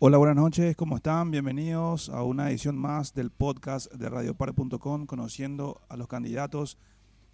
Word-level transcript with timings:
Hola, 0.00 0.16
buenas 0.18 0.36
noches, 0.36 0.76
¿cómo 0.76 0.94
están? 0.94 1.32
Bienvenidos 1.32 2.08
a 2.08 2.22
una 2.22 2.50
edición 2.50 2.78
más 2.78 3.14
del 3.14 3.32
podcast 3.32 3.92
de 3.92 4.08
radiopar.com, 4.08 5.06
conociendo 5.06 5.80
a 5.88 5.96
los 5.96 6.06
candidatos. 6.06 6.78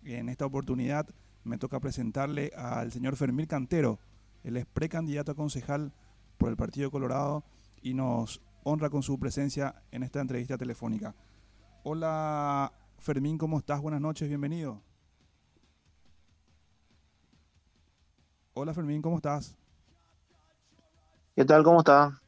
En 0.03 0.30
esta 0.30 0.46
oportunidad 0.46 1.06
me 1.42 1.58
toca 1.58 1.79
presentarle 1.79 2.53
al 2.56 2.90
señor 2.90 3.16
Fermín 3.16 3.45
Cantero, 3.45 3.98
él 4.45 4.56
es 4.56 4.64
precandidato 4.64 5.32
a 5.32 5.35
concejal 5.35 5.92
por 6.38 6.48
el 6.48 6.56
Partido 6.56 6.90
Colorado 6.90 7.45
y 7.82 7.92
nos 7.92 8.40
honra 8.63 8.88
con 8.88 9.03
su 9.03 9.19
presencia 9.19 9.83
en 9.90 10.03
esta 10.03 10.22
entrevista 10.22 10.56
telefónica. 10.56 11.15
Hola, 11.83 12.72
Fermín, 12.96 13.37
¿cómo 13.37 13.58
estás? 13.58 13.83
Buenas 13.83 14.01
noches, 14.01 14.26
bienvenido. 14.26 14.81
Hola, 18.55 18.73
Fermín, 18.73 19.02
¿cómo 19.02 19.16
estás? 19.16 19.55
¿Qué 21.37 21.45
tal? 21.45 21.62
¿Cómo 21.62 21.80
estás? 21.80 22.23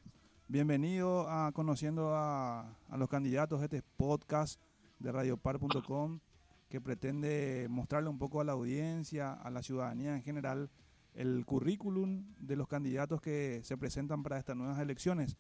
Bienvenido 0.49 1.29
a 1.29 1.51
Conociendo 1.51 2.15
a, 2.15 2.61
a 2.89 2.97
los 2.97 3.09
Candidatos, 3.09 3.61
este 3.65 3.83
podcast 3.97 4.61
de 5.01 5.11
radiopar.com 5.11 6.21
que 6.69 6.81
pretende 6.81 7.67
mostrarle 7.69 8.11
un 8.11 8.19
poco 8.21 8.41
a 8.41 8.45
la 8.45 8.53
audiencia, 8.53 9.33
a 9.33 9.51
la 9.51 9.65
ciudadanía 9.65 10.15
en 10.15 10.23
general, 10.23 10.71
el 11.15 11.45
currículum 11.45 12.23
de 12.39 12.55
los 12.55 12.69
candidatos 12.69 13.21
que 13.21 13.61
se 13.65 13.77
presentan 13.77 14.23
para 14.23 14.39
estas 14.39 14.55
nuevas 14.55 14.79
elecciones. 14.79 15.37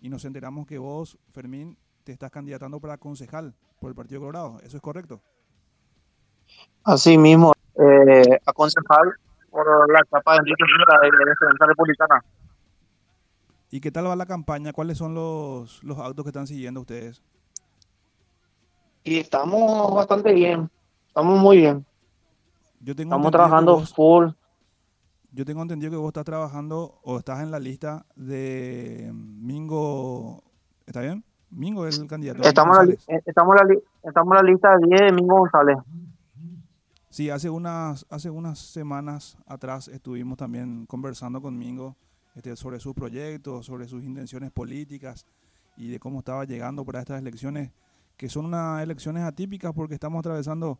Y 0.00 0.08
nos 0.08 0.24
enteramos 0.24 0.66
que 0.66 0.78
vos, 0.78 1.18
Fermín, 1.32 1.76
te 2.04 2.12
estás 2.12 2.30
candidatando 2.30 2.80
para 2.80 2.96
concejal 2.96 3.54
por 3.78 3.90
el 3.90 3.94
Partido 3.94 4.20
Colorado. 4.20 4.58
¿Eso 4.62 4.78
es 4.78 4.82
correcto? 4.82 5.20
Así 6.82 7.18
mismo, 7.18 7.52
eh, 7.74 8.38
a 8.46 8.52
concejal 8.54 9.12
por 9.50 9.92
la 9.92 10.00
etapa 10.00 10.32
de 10.32 10.38
Enrique 10.38 10.64
de 10.64 11.24
la 11.24 11.30
Defensa 11.30 11.66
Republicana. 11.66 12.24
¿Y 13.70 13.80
qué 13.80 13.90
tal 13.90 14.06
va 14.06 14.16
la 14.16 14.26
campaña? 14.26 14.72
¿Cuáles 14.72 14.98
son 14.98 15.14
los, 15.14 15.82
los 15.82 15.98
actos 15.98 16.24
que 16.24 16.30
están 16.30 16.46
siguiendo 16.46 16.80
ustedes? 16.80 17.22
Y 19.04 19.18
estamos 19.18 19.94
bastante 19.94 20.32
bien, 20.32 20.70
estamos 21.08 21.38
muy 21.38 21.58
bien. 21.58 21.84
Yo 22.80 22.94
tengo 22.94 23.10
estamos 23.10 23.30
trabajando 23.32 23.76
vos- 23.78 23.94
full. 23.94 24.26
Yo 25.32 25.44
tengo 25.44 25.62
entendido 25.62 25.90
que 25.90 25.96
vos 25.96 26.08
estás 26.08 26.24
trabajando 26.24 26.98
o 27.02 27.18
estás 27.18 27.42
en 27.42 27.50
la 27.50 27.58
lista 27.58 28.06
de 28.16 29.10
Mingo. 29.14 30.42
¿Está 30.86 31.00
bien? 31.02 31.24
Mingo 31.50 31.86
es 31.86 31.98
el 31.98 32.06
candidato. 32.06 32.42
Estamos, 32.42 32.78
en 32.80 32.88
la, 32.88 32.94
eh, 32.94 33.22
estamos, 33.26 33.54
la, 33.56 33.74
estamos 34.02 34.32
en 34.38 34.46
la 34.46 34.50
lista 34.52 34.76
de 34.78 34.86
10 34.88 35.00
de 35.02 35.12
Mingo 35.12 35.38
González. 35.40 35.76
Sí, 37.10 37.30
hace 37.30 37.50
unas, 37.50 38.06
hace 38.10 38.30
unas 38.30 38.58
semanas 38.58 39.36
atrás 39.46 39.88
estuvimos 39.88 40.36
también 40.38 40.86
conversando 40.86 41.40
con 41.40 41.56
Mingo 41.58 41.96
este, 42.36 42.54
sobre 42.54 42.78
sus 42.78 42.94
proyectos, 42.94 43.64
sobre 43.64 43.88
sus 43.88 44.04
intenciones 44.04 44.52
políticas 44.52 45.26
y 45.74 45.88
de 45.88 45.98
cómo 45.98 46.18
estaba 46.18 46.44
llegando 46.44 46.84
para 46.84 47.00
estas 47.00 47.18
elecciones, 47.18 47.72
que 48.18 48.28
son 48.28 48.44
unas 48.44 48.82
elecciones 48.82 49.24
atípicas 49.24 49.72
porque 49.74 49.94
estamos 49.94 50.20
atravesando 50.20 50.78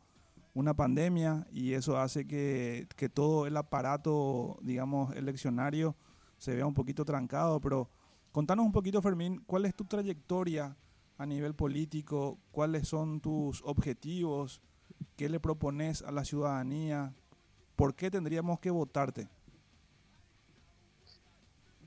una 0.53 0.75
pandemia 0.75 1.47
y 1.51 1.73
eso 1.73 1.99
hace 1.99 2.27
que, 2.27 2.87
que 2.97 3.09
todo 3.09 3.47
el 3.47 3.57
aparato, 3.57 4.59
digamos, 4.61 5.17
eleccionario 5.17 5.97
se 6.37 6.55
vea 6.55 6.67
un 6.67 6.75
poquito 6.75 7.07
trancado, 7.07 7.59
pero 7.59 7.89
contanos 8.33 8.67
un 8.67 8.73
poquito, 8.73 9.01
Fermín, 9.01 9.43
¿cuál 9.47 9.65
es 9.65 9.75
tu 9.75 9.87
trayectoria 9.87 10.77
a 11.17 11.25
nivel 11.25 11.55
político? 11.55 12.39
¿Cuáles 12.51 12.87
son 12.87 13.21
tus 13.21 13.63
objetivos? 13.65 14.61
¿Qué 15.17 15.31
le 15.31 15.41
propones 15.41 16.03
a 16.03 16.13
la 16.13 16.25
ciudadanía? 16.25 17.15
¿Por 17.77 17.95
qué 17.95 18.11
tendríamos 18.11 18.61
que 18.61 18.71
votarte? 18.71 19.29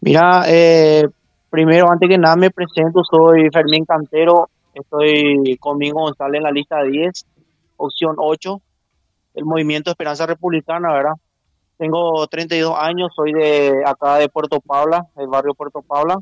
Mira, 0.02 0.44
eh, 0.48 1.08
primero, 1.50 1.92
antes 1.92 2.08
que 2.08 2.18
nada, 2.18 2.36
me 2.36 2.52
presento. 2.52 3.04
Soy 3.04 3.50
Fermín 3.52 3.86
Cantero. 3.86 4.50
Estoy 4.74 5.58
con 5.60 5.78
Mingo 5.78 6.02
González 6.02 6.38
en 6.38 6.44
la 6.44 6.52
lista 6.52 6.78
de 6.82 6.90
10, 6.90 7.26
opción 7.78 8.16
8, 8.18 8.62
el 9.34 9.44
Movimiento 9.44 9.90
Esperanza 9.90 10.26
Republicana, 10.26 10.94
¿verdad? 10.94 11.14
Tengo 11.78 12.28
32 12.28 12.76
años, 12.78 13.12
soy 13.16 13.34
de 13.34 13.84
acá 13.86 14.18
de 14.18 14.30
Puerto 14.30 14.62
Paula, 14.62 15.08
el 15.18 15.28
barrio 15.28 15.54
Puerto 15.54 15.82
Paula. 15.82 16.18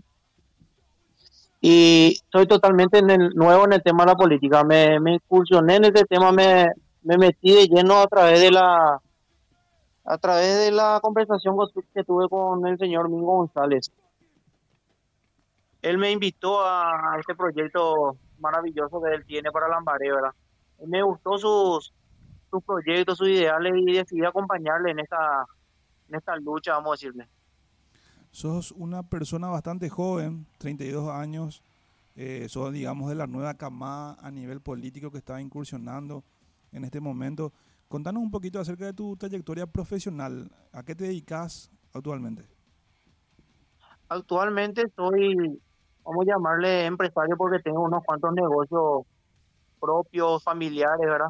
Y 1.61 2.19
soy 2.31 2.47
totalmente 2.47 3.01
nuevo 3.01 3.65
en 3.65 3.73
el 3.73 3.83
tema 3.83 4.05
de 4.05 4.11
la 4.11 4.15
política. 4.15 4.63
Me, 4.63 4.99
me 4.99 5.15
incursioné 5.15 5.75
en 5.75 5.85
este 5.85 6.05
tema, 6.05 6.31
me, 6.31 6.67
me 7.03 7.17
metí 7.17 7.53
de 7.53 7.67
lleno 7.67 7.99
a 7.99 8.07
través 8.07 8.39
de 8.39 8.51
la 8.51 8.99
a 10.07 10.17
través 10.17 10.57
de 10.57 10.71
la 10.71 10.99
conversación 11.01 11.57
que 11.93 12.03
tuve 12.05 12.29
con 12.29 12.65
el 12.65 12.77
señor 12.77 13.09
Mingo 13.09 13.35
González. 13.35 13.91
Él 15.81 15.97
me 15.97 16.11
invitó 16.11 16.65
a 16.65 17.17
este 17.19 17.35
proyecto 17.35 18.17
maravilloso 18.39 19.01
que 19.01 19.13
él 19.13 19.25
tiene 19.25 19.51
para 19.51 19.67
Lambaré, 19.67 20.09
¿verdad? 20.09 20.33
Me 20.85 21.03
gustó 21.03 21.37
sus, 21.37 21.93
sus 22.49 22.63
proyectos, 22.63 23.17
sus 23.17 23.27
ideales 23.27 23.73
y 23.75 23.93
decidí 23.93 24.23
acompañarle 24.23 24.91
en 24.91 24.99
esta, 24.99 25.45
en 26.07 26.15
esta 26.15 26.37
lucha, 26.37 26.71
vamos 26.75 26.91
a 26.91 26.93
decirle. 26.93 27.27
Sos 28.31 28.71
una 28.71 29.03
persona 29.03 29.49
bastante 29.49 29.89
joven, 29.89 30.47
32 30.57 31.09
años, 31.09 31.61
eh, 32.15 32.47
sos, 32.47 32.71
digamos, 32.71 33.09
de 33.09 33.15
la 33.15 33.27
nueva 33.27 33.55
camada 33.55 34.15
a 34.21 34.31
nivel 34.31 34.61
político 34.61 35.11
que 35.11 35.17
está 35.17 35.41
incursionando 35.41 36.23
en 36.71 36.85
este 36.85 37.01
momento. 37.01 37.51
Contanos 37.87 38.21
un 38.21 38.31
poquito 38.31 38.59
acerca 38.59 38.85
de 38.85 38.93
tu 38.93 39.15
trayectoria 39.15 39.65
profesional. 39.65 40.51
¿A 40.73 40.83
qué 40.83 40.93
te 40.95 41.05
dedicas 41.05 41.71
actualmente? 41.93 42.43
Actualmente 44.09 44.83
soy, 44.95 45.61
vamos 46.03 46.25
a 46.27 46.31
llamarle 46.33 46.85
empresario 46.85 47.35
porque 47.37 47.59
tengo 47.59 47.81
unos 47.81 48.03
cuantos 48.05 48.33
negocios 48.33 49.05
propios, 49.79 50.43
familiares, 50.43 50.99
¿verdad? 51.05 51.29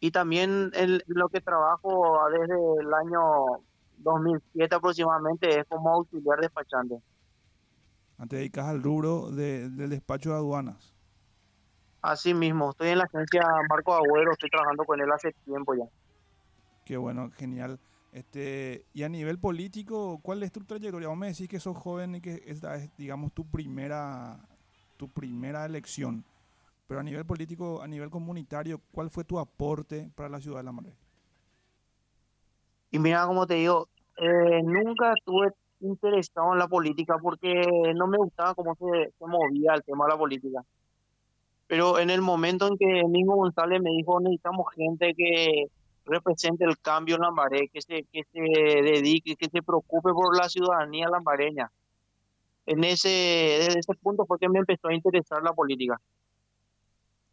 Y 0.00 0.10
también 0.10 0.70
el- 0.74 1.02
lo 1.06 1.28
que 1.28 1.40
trabajo 1.40 2.18
desde 2.30 2.54
el 2.80 2.92
año 2.94 3.20
2007 3.98 4.74
aproximadamente 4.74 5.60
es 5.60 5.64
como 5.68 5.90
auxiliar 5.90 6.40
despachante. 6.40 6.96
Ah, 8.18 8.26
Te 8.26 8.36
dedicas 8.36 8.66
al 8.66 8.82
rubro 8.82 9.30
de- 9.30 9.68
del 9.70 9.90
despacho 9.90 10.30
de 10.30 10.36
aduanas. 10.36 10.94
Así 12.02 12.34
mismo, 12.34 12.70
estoy 12.70 12.88
en 12.88 12.98
la 12.98 13.04
agencia 13.04 13.42
Marco 13.70 13.94
Agüero, 13.94 14.32
estoy 14.32 14.50
trabajando 14.50 14.84
con 14.84 15.00
él 15.00 15.10
hace 15.12 15.32
tiempo 15.44 15.74
ya. 15.74 15.84
Qué 16.84 16.96
bueno, 16.96 17.30
genial. 17.30 17.78
Este, 18.10 18.84
y 18.92 19.04
a 19.04 19.08
nivel 19.08 19.38
político, 19.38 20.18
¿cuál 20.20 20.42
es 20.42 20.50
tu 20.50 20.64
trayectoria? 20.64 21.08
Vos 21.08 21.16
me 21.16 21.28
decís 21.28 21.48
que 21.48 21.60
sos 21.60 21.76
joven 21.76 22.16
y 22.16 22.20
que 22.20 22.42
esta 22.46 22.74
es, 22.74 22.90
digamos, 22.96 23.32
tu 23.32 23.48
primera, 23.48 24.36
tu 24.96 25.08
primera 25.08 25.64
elección. 25.64 26.24
Pero 26.88 27.00
a 27.00 27.04
nivel 27.04 27.24
político, 27.24 27.80
a 27.80 27.86
nivel 27.86 28.10
comunitario, 28.10 28.80
¿cuál 28.90 29.08
fue 29.08 29.22
tu 29.22 29.38
aporte 29.38 30.10
para 30.16 30.28
la 30.28 30.40
ciudad 30.40 30.58
de 30.58 30.64
La 30.64 30.72
Maré? 30.72 30.94
Y 32.90 32.98
mira, 32.98 33.24
como 33.26 33.46
te 33.46 33.54
digo, 33.54 33.88
eh, 34.16 34.60
nunca 34.64 35.14
estuve 35.16 35.52
interesado 35.80 36.52
en 36.52 36.58
la 36.58 36.66
política 36.66 37.16
porque 37.22 37.62
no 37.94 38.08
me 38.08 38.18
gustaba 38.18 38.54
cómo 38.54 38.74
se, 38.74 39.12
se 39.16 39.26
movía 39.26 39.74
el 39.74 39.84
tema 39.84 40.04
de 40.04 40.10
la 40.10 40.18
política. 40.18 40.62
Pero 41.66 41.98
en 41.98 42.10
el 42.10 42.20
momento 42.20 42.66
en 42.66 42.76
que 42.76 43.04
Mingo 43.08 43.36
González 43.36 43.80
me 43.80 43.90
dijo, 43.90 44.20
necesitamos 44.20 44.66
gente 44.74 45.14
que 45.14 45.66
represente 46.04 46.64
el 46.64 46.78
cambio 46.78 47.16
en 47.16 47.22
Lambaré, 47.22 47.68
que 47.68 47.80
se, 47.80 48.04
que 48.12 48.22
se 48.32 48.40
dedique, 48.40 49.36
que 49.36 49.48
se 49.48 49.62
preocupe 49.62 50.12
por 50.12 50.36
la 50.36 50.48
ciudadanía 50.48 51.08
lambareña. 51.08 51.70
En 52.66 52.84
ese, 52.84 53.08
desde 53.08 53.78
ese 53.78 53.94
punto 53.94 54.24
fue 54.26 54.38
que 54.38 54.48
me 54.48 54.58
empezó 54.58 54.88
a 54.88 54.94
interesar 54.94 55.42
la 55.42 55.52
política. 55.52 56.00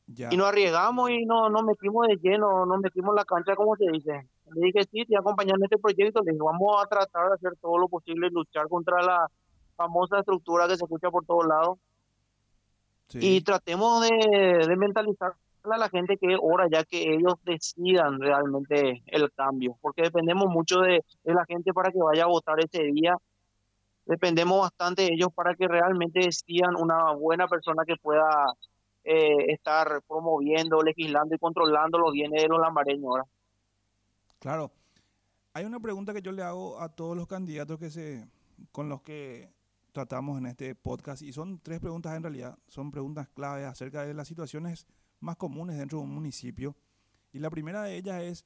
Ya, 0.08 0.30
Y 0.32 0.38
nos 0.38 0.48
arriesgamos 0.48 1.12
y 1.12 1.26
no, 1.26 1.50
nos 1.50 1.64
metimos 1.64 2.08
de 2.08 2.16
lleno, 2.18 2.66
nos 2.66 2.80
metimos 2.80 3.12
en 3.12 3.16
la 3.16 3.26
cancha, 3.26 3.56
como 3.56 3.76
se 3.76 3.86
dice. 3.92 4.28
Le 4.56 4.66
dije, 4.66 4.82
sí, 4.92 5.06
te 5.06 5.16
acompañar 5.16 5.58
en 5.58 5.66
este 5.66 5.78
proyecto. 5.78 6.22
Le 6.24 6.32
dije, 6.32 6.44
vamos 6.44 6.84
a 6.84 6.88
tratar 6.88 7.28
de 7.28 7.36
hacer 7.36 7.54
todo 7.62 7.78
lo 7.78 7.88
posible, 7.88 8.30
luchar 8.32 8.68
contra 8.68 9.04
la 9.04 9.28
famosa 9.76 10.20
estructura 10.20 10.68
que 10.68 10.78
se 10.78 10.84
escucha 10.84 11.12
por 11.12 11.26
todos 11.26 11.46
lados. 11.46 11.78
Sí, 13.10 13.20
Y 13.22 13.42
tratemos 13.42 14.08
de, 14.08 14.66
de 14.68 14.76
mentalizar 14.78 15.34
a 15.64 15.78
la 15.78 15.90
gente 15.90 16.18
que 16.18 16.34
es 16.34 16.40
hora 16.42 16.68
ya 16.72 16.84
que 16.84 17.14
ellos 17.14 17.34
decidan 17.44 18.20
realmente 18.20 19.04
el 19.08 19.32
cambio. 19.34 19.78
Porque 19.82 20.04
dependemos 20.04 20.48
mucho 20.50 20.80
de, 20.80 21.04
de 21.24 21.34
la 21.34 21.46
gente 21.46 21.74
para 21.74 21.92
que 21.92 22.00
vaya 22.00 22.24
a 22.24 22.28
votar 22.28 22.60
ese 22.60 22.84
día. 22.84 23.16
Dependemos 24.06 24.62
bastante 24.62 25.04
de 25.04 25.10
ellos 25.14 25.30
para 25.34 25.54
que 25.56 25.68
realmente 25.68 26.22
decidan 26.22 26.76
una 26.76 27.14
buena 27.14 27.48
persona 27.48 27.84
que 27.86 27.96
pueda 28.02 28.54
eh, 29.04 29.52
estar 29.52 30.02
promoviendo, 30.08 30.82
legislando 30.82 31.36
y 31.36 31.40
controlando 31.40 32.00
los 32.00 32.12
bienes 32.14 32.42
de 32.42 32.48
los 32.48 32.60
lambareños. 32.60 33.14
¿verdad? 33.14 33.30
claro. 34.40 34.72
Hay 35.54 35.66
una 35.66 35.80
pregunta 35.80 36.14
que 36.14 36.22
yo 36.22 36.32
le 36.32 36.44
hago 36.44 36.80
a 36.80 36.90
todos 36.90 37.18
los 37.18 37.28
candidatos 37.28 37.80
que 37.80 37.90
se, 37.90 38.24
con 38.72 38.88
los 38.88 39.02
que 39.02 39.50
tratamos 39.92 40.38
en 40.38 40.46
este 40.46 40.76
podcast 40.76 41.22
y 41.22 41.34
son 41.34 41.60
tres 41.60 41.80
preguntas 41.80 42.16
en 42.16 42.24
realidad, 42.24 42.58
son 42.68 42.92
preguntas 42.92 43.28
claves 43.30 43.66
acerca 43.66 44.06
de 44.06 44.14
las 44.14 44.28
situaciones 44.28 44.88
más 45.20 45.36
comunes 45.36 45.78
dentro 45.78 46.00
de 46.00 46.06
un 46.06 46.14
municipio. 46.14 46.76
Y 47.32 47.40
la 47.40 47.50
primera 47.50 47.84
de 47.84 47.96
ellas 47.96 48.22
es, 48.24 48.46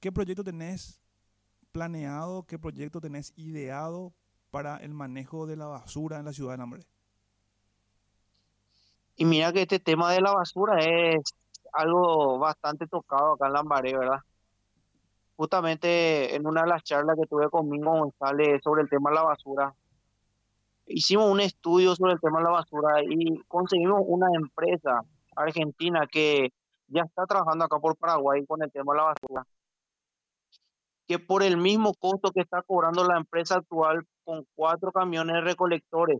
¿qué 0.00 0.10
proyecto 0.12 0.44
tenés 0.44 1.00
planeado, 1.72 2.44
qué 2.44 2.58
proyecto 2.58 3.00
tenés 3.00 3.32
ideado 3.36 4.12
para 4.50 4.78
el 4.78 4.94
manejo 4.94 5.46
de 5.46 5.56
la 5.56 5.66
basura 5.66 6.18
en 6.18 6.24
la 6.24 6.32
ciudad 6.32 6.52
de 6.52 6.58
Lambaré? 6.58 6.86
Y 9.16 9.24
mira 9.24 9.52
que 9.52 9.62
este 9.62 9.80
tema 9.80 10.12
de 10.12 10.20
la 10.20 10.32
basura 10.32 10.78
es 10.78 11.34
algo 11.72 12.38
bastante 12.38 12.86
tocado 12.86 13.34
acá 13.34 13.46
en 13.46 13.52
Lambaré, 13.52 13.96
¿verdad? 13.96 14.20
Justamente 15.36 16.34
en 16.34 16.46
una 16.46 16.62
de 16.62 16.68
las 16.68 16.82
charlas 16.82 17.16
que 17.16 17.26
tuve 17.26 17.48
conmigo 17.50 17.90
González 17.92 18.60
sobre 18.62 18.82
el 18.82 18.88
tema 18.88 19.10
de 19.10 19.16
la 19.16 19.22
basura, 19.22 19.74
hicimos 20.88 21.30
un 21.30 21.40
estudio 21.40 21.94
sobre 21.94 22.14
el 22.14 22.20
tema 22.20 22.38
de 22.38 22.44
la 22.44 22.50
basura 22.50 23.02
y 23.02 23.38
conseguimos 23.48 24.02
una 24.06 24.28
empresa 24.34 25.00
argentina 25.36 26.06
que 26.10 26.50
ya 26.88 27.02
está 27.02 27.26
trabajando 27.26 27.64
acá 27.64 27.78
por 27.78 27.96
Paraguay 27.96 28.44
con 28.46 28.62
el 28.62 28.72
tema 28.72 28.92
de 28.92 28.98
la 28.98 29.04
basura, 29.04 29.46
que 31.06 31.18
por 31.18 31.42
el 31.42 31.56
mismo 31.56 31.92
costo 31.94 32.30
que 32.30 32.40
está 32.40 32.62
cobrando 32.62 33.04
la 33.04 33.18
empresa 33.18 33.56
actual 33.56 34.04
con 34.24 34.44
cuatro 34.54 34.90
camiones 34.92 35.44
recolectores, 35.44 36.18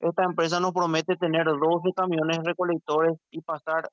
esta 0.00 0.24
empresa 0.24 0.60
nos 0.60 0.72
promete 0.72 1.16
tener 1.16 1.46
12 1.46 1.92
camiones 1.96 2.38
recolectores 2.44 3.16
y 3.30 3.40
pasar 3.40 3.88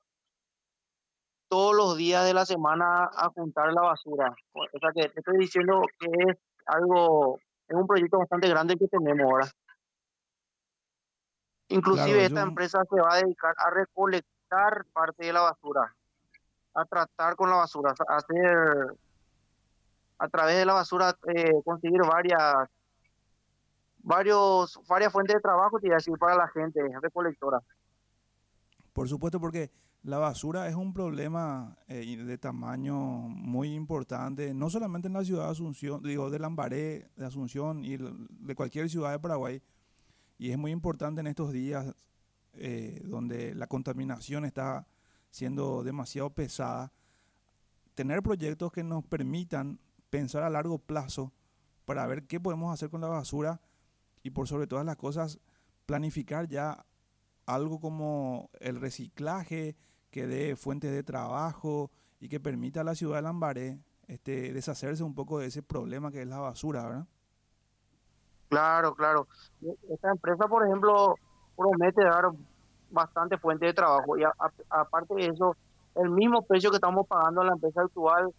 todos 1.48 1.74
los 1.74 1.96
días 1.96 2.24
de 2.24 2.34
la 2.34 2.44
semana 2.44 3.04
a 3.04 3.28
juntar 3.28 3.72
la 3.72 3.82
basura. 3.82 4.34
O 4.54 4.78
sea 4.78 4.90
que 4.94 5.08
te 5.08 5.20
estoy 5.20 5.38
diciendo 5.38 5.82
que 5.98 6.06
es 6.30 6.38
algo, 6.66 7.38
es 7.68 7.76
un 7.76 7.86
proyecto 7.86 8.18
bastante 8.18 8.48
grande 8.48 8.76
que 8.76 8.88
tenemos 8.88 9.30
ahora. 9.30 9.46
Inclusive 11.72 12.24
esta 12.24 12.42
empresa 12.42 12.82
se 12.88 13.00
va 13.00 13.14
a 13.14 13.16
dedicar 13.22 13.54
a 13.58 13.70
recolectar 13.70 14.84
parte 14.92 15.26
de 15.26 15.32
la 15.32 15.40
basura, 15.40 15.94
a 16.74 16.84
tratar 16.84 17.36
con 17.36 17.50
la 17.50 17.56
basura, 17.56 17.94
a 18.08 18.16
hacer 18.16 18.96
a 20.18 20.28
través 20.28 20.56
de 20.56 20.66
la 20.66 20.74
basura 20.74 21.16
eh, 21.34 21.52
conseguir 21.64 22.00
varias 22.02 22.68
varios 23.98 24.80
varias 24.86 25.12
fuentes 25.12 25.34
de 25.34 25.40
trabajo 25.40 25.78
y 25.82 25.88
decir 25.88 26.14
para 26.18 26.36
la 26.36 26.48
gente 26.48 26.80
recolectora. 27.00 27.60
Por 28.92 29.08
supuesto, 29.08 29.40
porque 29.40 29.70
la 30.02 30.18
basura 30.18 30.68
es 30.68 30.74
un 30.74 30.92
problema 30.92 31.76
eh, 31.88 32.16
de 32.16 32.38
tamaño 32.38 32.96
muy 32.96 33.72
importante, 33.74 34.52
no 34.52 34.68
solamente 34.68 35.08
en 35.08 35.14
la 35.14 35.24
ciudad 35.24 35.44
de 35.44 35.52
Asunción, 35.52 36.02
digo, 36.02 36.28
de 36.28 36.38
Lambaré, 36.38 37.10
de 37.16 37.24
Asunción 37.24 37.84
y 37.84 37.96
de 37.96 38.54
cualquier 38.54 38.90
ciudad 38.90 39.12
de 39.12 39.20
Paraguay. 39.20 39.62
Y 40.42 40.50
es 40.50 40.58
muy 40.58 40.72
importante 40.72 41.20
en 41.20 41.28
estos 41.28 41.52
días 41.52 41.94
eh, 42.54 43.00
donde 43.04 43.54
la 43.54 43.68
contaminación 43.68 44.44
está 44.44 44.88
siendo 45.30 45.84
demasiado 45.84 46.30
pesada, 46.30 46.92
tener 47.94 48.24
proyectos 48.24 48.72
que 48.72 48.82
nos 48.82 49.04
permitan 49.04 49.78
pensar 50.10 50.42
a 50.42 50.50
largo 50.50 50.80
plazo 50.80 51.32
para 51.84 52.04
ver 52.08 52.26
qué 52.26 52.40
podemos 52.40 52.74
hacer 52.74 52.90
con 52.90 53.02
la 53.02 53.06
basura 53.06 53.60
y 54.24 54.30
por 54.30 54.48
sobre 54.48 54.66
todas 54.66 54.84
las 54.84 54.96
cosas 54.96 55.38
planificar 55.86 56.48
ya 56.48 56.86
algo 57.46 57.78
como 57.78 58.50
el 58.58 58.80
reciclaje 58.80 59.76
que 60.10 60.26
dé 60.26 60.56
fuentes 60.56 60.90
de 60.90 61.04
trabajo 61.04 61.92
y 62.18 62.28
que 62.28 62.40
permita 62.40 62.80
a 62.80 62.84
la 62.84 62.96
ciudad 62.96 63.18
de 63.18 63.22
Lambaré 63.22 63.78
este, 64.08 64.52
deshacerse 64.52 65.04
un 65.04 65.14
poco 65.14 65.38
de 65.38 65.46
ese 65.46 65.62
problema 65.62 66.10
que 66.10 66.22
es 66.22 66.26
la 66.26 66.40
basura, 66.40 66.82
¿verdad? 66.82 67.06
Claro, 68.52 68.94
claro. 68.94 69.28
Esta 69.88 70.10
empresa, 70.10 70.46
por 70.46 70.66
ejemplo, 70.66 71.14
promete 71.56 72.04
dar 72.04 72.26
bastante 72.90 73.38
fuente 73.38 73.64
de 73.64 73.72
trabajo 73.72 74.18
y 74.18 74.24
aparte 74.68 75.14
de 75.14 75.28
eso, 75.28 75.56
el 75.94 76.10
mismo 76.10 76.42
precio 76.42 76.68
que 76.68 76.76
estamos 76.76 77.06
pagando 77.06 77.40
a 77.40 77.44
la 77.46 77.52
empresa 77.52 77.80
actual 77.80 78.30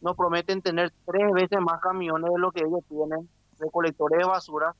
nos 0.00 0.16
prometen 0.16 0.62
tener 0.62 0.94
tres 1.04 1.30
veces 1.34 1.60
más 1.60 1.78
camiones 1.82 2.30
de 2.32 2.38
lo 2.38 2.50
que 2.50 2.60
ellos 2.60 2.80
tienen, 2.88 3.28
recolectores 3.58 4.18
de 4.18 4.24
basura 4.24 4.74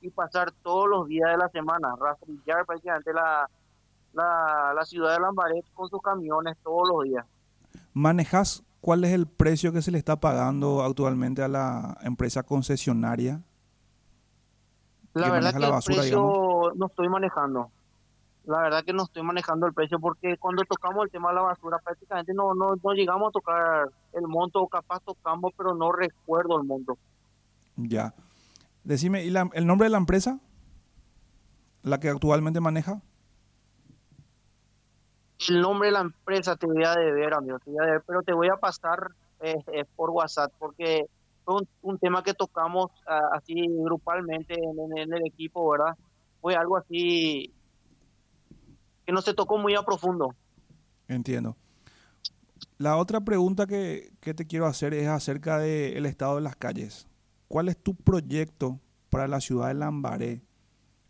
y 0.00 0.10
pasar 0.10 0.50
todos 0.64 0.88
los 0.88 1.06
días 1.06 1.30
de 1.30 1.36
la 1.36 1.48
semana, 1.50 1.94
rastrillar 1.96 2.66
prácticamente 2.66 3.12
la, 3.12 3.48
la, 4.14 4.72
la 4.74 4.84
ciudad 4.84 5.12
de 5.12 5.20
Lambaret 5.20 5.64
con 5.74 5.88
sus 5.88 6.02
camiones 6.02 6.56
todos 6.64 6.88
los 6.88 7.04
días. 7.04 7.24
¿Manejas 7.92 8.64
cuál 8.80 9.04
es 9.04 9.12
el 9.12 9.28
precio 9.28 9.72
que 9.72 9.80
se 9.80 9.92
le 9.92 9.98
está 9.98 10.16
pagando 10.16 10.82
actualmente 10.82 11.44
a 11.44 11.48
la 11.48 11.98
empresa 12.02 12.42
concesionaria 12.42 13.42
la 15.16 15.30
verdad 15.30 15.54
que 15.54 15.64
el 15.64 15.96
precio 15.96 16.72
no 16.74 16.86
estoy 16.86 17.08
manejando. 17.08 17.70
La 18.44 18.60
verdad 18.60 18.84
que 18.84 18.92
no 18.92 19.04
estoy 19.04 19.22
manejando 19.22 19.66
el 19.66 19.72
precio 19.72 19.98
porque 19.98 20.36
cuando 20.38 20.62
tocamos 20.64 21.04
el 21.04 21.10
tema 21.10 21.30
de 21.30 21.36
la 21.36 21.42
basura 21.42 21.78
prácticamente 21.78 22.32
no, 22.32 22.54
no, 22.54 22.76
no 22.76 22.92
llegamos 22.92 23.28
a 23.28 23.32
tocar 23.32 23.88
el 24.12 24.28
monto 24.28 24.60
o 24.60 24.68
capaz 24.68 25.00
tocamos 25.00 25.52
pero 25.56 25.74
no 25.74 25.90
recuerdo 25.90 26.58
el 26.58 26.64
monto. 26.64 26.96
Ya. 27.76 28.14
Decime, 28.84 29.24
¿y 29.24 29.34
el 29.34 29.66
nombre 29.66 29.86
de 29.86 29.90
la 29.90 29.98
empresa? 29.98 30.38
¿La 31.82 31.98
que 31.98 32.08
actualmente 32.08 32.60
maneja? 32.60 33.00
El 35.48 35.60
nombre 35.60 35.88
de 35.88 35.92
la 35.92 36.00
empresa 36.00 36.56
te 36.56 36.66
voy 36.66 36.84
a 36.84 36.94
deber, 36.94 37.34
amigo, 37.34 37.58
te 37.58 37.70
voy 37.70 37.80
a 37.80 37.86
deber, 37.86 38.02
pero 38.06 38.22
te 38.22 38.32
voy 38.32 38.48
a 38.48 38.56
pasar 38.56 39.10
eh, 39.40 39.56
eh, 39.72 39.84
por 39.96 40.10
WhatsApp 40.10 40.52
porque 40.58 41.06
fue 41.46 41.62
un, 41.82 41.98
tema 41.98 42.24
que 42.24 42.34
tocamos 42.34 42.90
ah, 43.06 43.20
así 43.34 43.54
grupalmente 43.68 44.54
en, 44.54 45.12
el 45.14 45.26
equipo, 45.26 45.70
¿verdad? 45.70 45.96
Fue 46.40 46.56
algo 46.56 46.76
así 46.76 47.54
que 49.04 49.12
no 49.12 49.22
se 49.22 49.32
tocó 49.32 49.56
muy 49.56 49.76
a 49.76 49.82
profundo. 49.82 50.34
Entiendo. 51.06 51.56
La 52.78 52.96
otra 52.96 53.20
pregunta 53.20 53.66
que, 53.68 54.10
te 54.20 54.46
quiero 54.46 54.66
hacer 54.66 54.92
es 54.92 55.06
acerca 55.06 55.58
del 55.58 56.04
estado 56.04 56.34
de 56.34 56.40
las 56.42 56.56
calles. 56.56 57.06
¿Cuál 57.46 57.68
es 57.68 57.78
tu 57.78 57.94
proyecto 57.94 58.80
para 59.08 59.28
la 59.28 59.40
ciudad 59.40 59.68
de 59.68 59.74
Lambaré? 59.74 60.42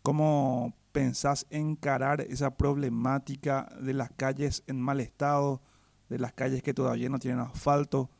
¿Cómo 0.03 0.75
pensás 0.91 1.47
encarar 1.49 2.21
esa 2.21 2.55
problemática 2.55 3.67
de 3.81 3.95
las 3.95 4.11
calles 4.11 4.63
en 4.67 4.79
mal 4.79 4.99
estado, 4.99 5.61
de 6.09 6.19
las 6.19 6.31
calles 6.33 6.61
que 6.61 6.75
todavía 6.75 7.09
no 7.09 7.17
tienen 7.17 7.39
asfalto? 7.39 8.11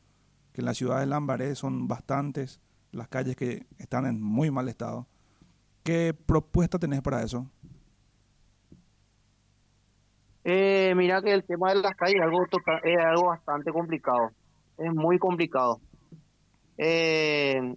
Que 0.57 0.62
en 0.62 0.65
la 0.65 0.74
ciudad 0.74 1.01
de 1.01 1.06
Lambaré 1.06 1.54
son 1.54 1.88
bastantes 1.88 2.59
las 2.92 3.07
calles 3.07 3.36
que 3.36 3.68
están 3.77 4.07
en 4.07 4.19
muy 4.19 4.50
mal 4.50 4.68
estado. 4.68 5.06
¿Qué 5.83 6.15
propuesta 6.15 6.80
tenés 6.80 7.04
para 7.04 7.21
eso? 7.21 7.45
Eh, 10.44 10.95
mira 10.95 11.21
que 11.21 11.31
el 11.31 11.44
tema 11.44 11.69
de 11.69 11.75
las 11.83 11.95
calles 11.95 12.15
es 12.15 12.24
algo, 12.24 12.44
es 12.83 12.98
algo 13.06 13.27
bastante 13.27 13.71
complicado. 13.71 14.31
Es 14.80 14.92
muy 14.92 15.19
complicado. 15.19 15.80
Eh, 16.80 17.75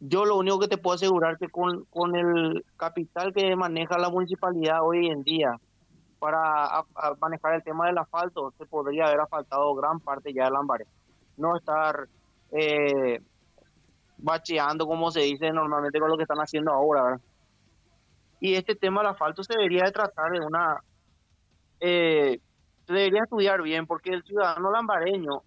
yo 0.00 0.24
lo 0.24 0.38
único 0.38 0.58
que 0.58 0.66
te 0.66 0.78
puedo 0.78 0.96
asegurar 0.96 1.38
que 1.38 1.48
con, 1.48 1.84
con 1.84 2.16
el 2.16 2.64
capital 2.76 3.32
que 3.32 3.54
maneja 3.54 3.98
la 3.98 4.10
municipalidad 4.10 4.82
hoy 4.82 5.06
en 5.06 5.22
día 5.22 5.60
para 6.18 6.84
manejar 7.20 7.54
el 7.54 7.62
tema 7.62 7.86
del 7.86 7.98
asfalto, 7.98 8.52
se 8.58 8.66
podría 8.66 9.04
haber 9.04 9.20
asfaltado 9.20 9.72
gran 9.76 10.00
parte 10.00 10.32
ya 10.32 10.46
de 10.46 10.50
Lambaré 10.50 10.86
no 11.36 11.56
estar 11.56 12.08
eh, 12.52 13.20
bacheando, 14.18 14.86
como 14.86 15.10
se 15.10 15.20
dice 15.20 15.50
normalmente 15.52 15.98
con 15.98 16.08
lo 16.08 16.16
que 16.16 16.22
están 16.22 16.38
haciendo 16.38 16.72
ahora. 16.72 17.20
Y 18.40 18.54
este 18.54 18.74
tema 18.74 19.00
del 19.02 19.10
asfalto 19.10 19.42
se 19.42 19.54
debería 19.54 19.84
de 19.84 19.92
tratar 19.92 20.32
de 20.32 20.40
una... 20.40 20.82
Eh, 21.80 22.40
se 22.86 22.92
debería 22.92 23.22
estudiar 23.22 23.62
bien, 23.62 23.86
porque 23.86 24.10
el 24.10 24.22
ciudadano 24.24 24.70
lambareño, 24.70 25.42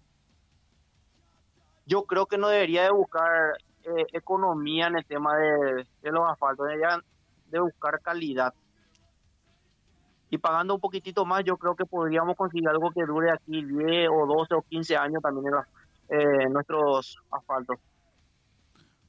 yo 1.86 2.04
creo 2.04 2.26
que 2.26 2.38
no 2.38 2.48
debería 2.48 2.84
de 2.84 2.90
buscar 2.90 3.58
eh, 3.84 4.06
economía 4.12 4.86
en 4.86 4.96
el 4.96 5.04
tema 5.04 5.36
de, 5.36 5.86
de 6.02 6.10
los 6.10 6.28
asfaltos, 6.30 6.66
debería 6.66 6.98
de 7.48 7.60
buscar 7.60 8.00
calidad 8.00 8.52
y 10.36 10.38
pagando 10.38 10.74
un 10.74 10.80
poquitito 10.80 11.24
más, 11.24 11.42
yo 11.44 11.56
creo 11.56 11.74
que 11.74 11.86
podríamos 11.86 12.36
conseguir 12.36 12.68
algo 12.68 12.90
que 12.90 13.04
dure 13.04 13.30
aquí 13.32 13.64
10 13.64 14.08
o 14.10 14.26
12 14.26 14.54
o 14.54 14.62
15 14.62 14.96
años 14.96 15.22
también 15.22 15.46
en, 16.08 16.20
eh, 16.20 16.48
nuestros 16.50 17.18
asfaltos. 17.30 17.78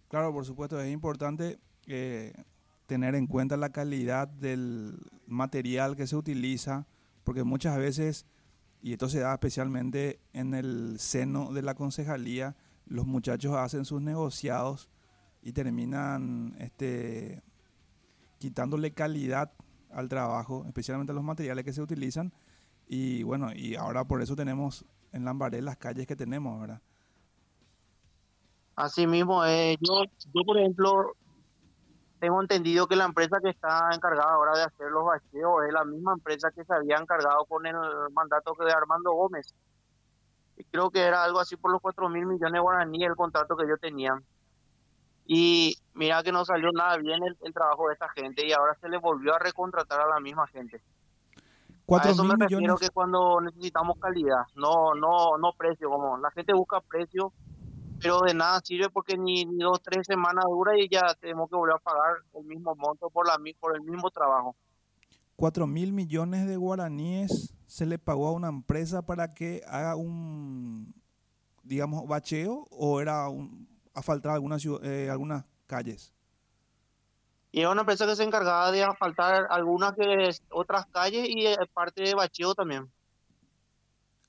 Claro, 0.08 0.32
por 0.32 0.46
supuesto, 0.46 0.80
es 0.80 0.92
importante 0.92 1.60
eh, 1.86 2.34
tener 2.86 3.16
en 3.16 3.28
cuenta 3.28 3.58
la 3.58 3.72
calidad 3.72 4.28
del 4.28 4.98
material 5.28 5.98
que 5.98 6.08
se 6.08 6.16
utiliza, 6.16 6.88
porque 7.26 7.44
muchas 7.44 7.78
veces, 7.78 8.26
y 8.82 8.94
esto 8.94 9.10
se 9.10 9.20
da 9.20 9.34
especialmente 9.34 10.22
en 10.32 10.54
el 10.54 10.98
seno 10.98 11.52
de 11.52 11.62
la 11.62 11.76
concejalía, 11.76 12.56
los 12.86 13.06
muchachos 13.06 13.54
hacen 13.56 13.84
sus 13.84 14.02
negociados 14.02 14.90
y 15.42 15.52
terminan 15.52 16.56
este, 16.60 17.44
quitándole 18.40 18.92
calidad 18.92 19.52
al 19.98 20.08
trabajo, 20.08 20.63
especialmente 20.68 21.12
los 21.12 21.24
materiales 21.24 21.66
que 21.66 21.74
se 21.74 21.82
utilizan. 21.82 22.32
Y 22.88 23.24
bueno, 23.24 23.51
y 23.54 23.75
ahora 23.75 24.06
por 24.06 24.22
eso 24.22 24.36
tenemos 24.36 24.86
en 25.12 25.25
Lambaré 25.25 25.60
las 25.62 25.77
calles 25.77 26.06
que 26.06 26.16
tenemos, 26.16 26.62
¿verdad? 26.62 26.80
Así 28.75 29.08
mismo, 29.08 29.44
eh, 29.44 29.75
yo, 29.82 30.04
yo 30.36 30.44
por 30.46 30.60
ejemplo, 30.60 31.13
tengo 32.20 32.39
entendido 32.39 32.86
que 32.86 32.96
la 32.96 33.06
empresa 33.06 33.39
que 33.42 33.50
está 33.50 33.89
encargada 33.92 34.34
ahora 34.34 34.56
de 34.56 34.63
hacer 34.66 34.92
los 34.92 35.04
bacheos 35.04 35.66
es 35.66 35.74
la 35.74 35.84
misma 35.84 36.13
empresa 36.13 36.51
que 36.51 36.63
se 36.63 36.74
había 36.74 36.98
encargado 36.98 37.46
con 37.46 37.66
el 37.66 37.75
mandato 38.13 38.56
de 38.63 38.72
Armando 38.72 39.13
Gómez. 39.13 39.56
Y 40.58 40.63
creo 40.66 40.92
que 40.92 41.01
era 41.01 41.24
algo 41.24 41.39
así 41.39 41.56
por 41.56 41.72
los 41.72 41.82
4 41.82 42.08
mil 42.10 42.27
millones 42.27 42.54
de 42.54 42.60
guaraníes 42.60 43.10
el 43.10 43.16
contrato 43.16 43.58
que 43.58 43.68
yo 43.68 43.77
tenía. 43.77 44.22
Y 45.30 45.78
mira 45.94 46.24
que 46.24 46.32
no 46.32 46.46
salió 46.46 46.72
nada 46.72 46.98
bien 46.98 47.20
el, 47.22 47.54
trabajo 47.54 47.90
de 47.90 47.94
esta 47.94 48.08
gente 48.10 48.48
y 48.48 48.54
ahora 48.54 48.78
se 48.80 48.88
le 48.88 48.98
volvió 48.98 49.36
a 49.36 49.40
recontratar 49.40 50.00
a 50.00 50.08
la 50.08 50.22
misma 50.22 50.48
gente. 50.48 50.82
a 51.90 52.10
eso 52.10 52.24
me 52.24 52.36
refiero 52.40 52.78
que 52.78 52.90
cuando 52.90 53.42
necesitamos 53.42 54.00
calidad, 54.00 54.46
no, 54.56 54.96
no, 54.96 55.38
no 55.38 55.52
precio, 55.58 55.90
como 55.90 56.18
la 56.18 56.32
gente 56.32 56.54
busca 56.54 56.80
precio, 56.80 57.34
pero 58.02 58.22
de 58.22 58.34
nada 58.34 58.62
sirve 58.64 58.90
porque 58.90 59.18
ni, 59.18 59.44
ni 59.44 59.58
dos, 59.58 59.82
tres 59.82 60.08
semanas 60.08 60.46
dura 60.48 60.80
y 60.80 60.88
ya 60.88 61.14
tenemos 61.20 61.50
que 61.50 61.58
volver 61.58 61.76
a 61.76 61.80
pagar 61.80 62.18
el 62.34 62.46
mismo 62.46 62.74
monto 62.78 63.10
por, 63.10 63.28
la, 63.28 63.38
por 63.60 63.76
el 63.76 63.82
mismo 63.82 64.10
trabajo. 64.10 64.56
4 65.36 65.68
mil 65.68 65.92
millones 65.92 66.48
de 66.48 66.56
guaraníes 66.56 67.54
se 67.68 67.86
le 67.86 68.00
pagó 68.00 68.28
a 68.28 68.32
una 68.32 68.48
empresa 68.48 69.06
para 69.06 69.34
que 69.34 69.62
haga 69.68 69.98
un, 69.98 70.96
digamos, 71.64 72.08
bacheo 72.08 72.66
o 72.72 73.02
era 73.02 73.28
un, 73.28 73.68
asfaltar 73.98 74.34
algunas, 74.34 74.63
eh, 74.84 75.10
algunas 75.10 75.44
calles? 75.66 76.13
Y 77.51 77.62
era 77.62 77.72
una 77.72 77.82
empresa 77.82 78.06
que 78.06 78.16
se 78.16 78.24
encargaba 78.24 78.72
de 78.72 78.84
asfaltar 78.84 79.48
algunas 79.50 79.94
que 79.94 80.30
otras 80.50 80.86
calles 80.88 81.27
y 81.27 81.48
eh, 81.48 81.58
parte 81.74 82.04
de 82.04 82.13
bacheo 82.13 82.54
también. 82.54 82.92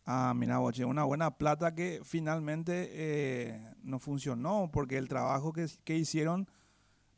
Ah, 0.06 0.32
mira, 0.34 0.58
Boche, 0.58 0.86
una 0.86 1.04
buena 1.04 1.36
plata 1.36 1.74
que 1.74 2.00
finalmente 2.02 2.88
eh, 2.92 3.74
no 3.82 3.98
funcionó 3.98 4.70
porque 4.72 4.96
el 4.96 5.08
trabajo 5.08 5.52
que, 5.52 5.66
que 5.84 5.96
hicieron 5.96 6.48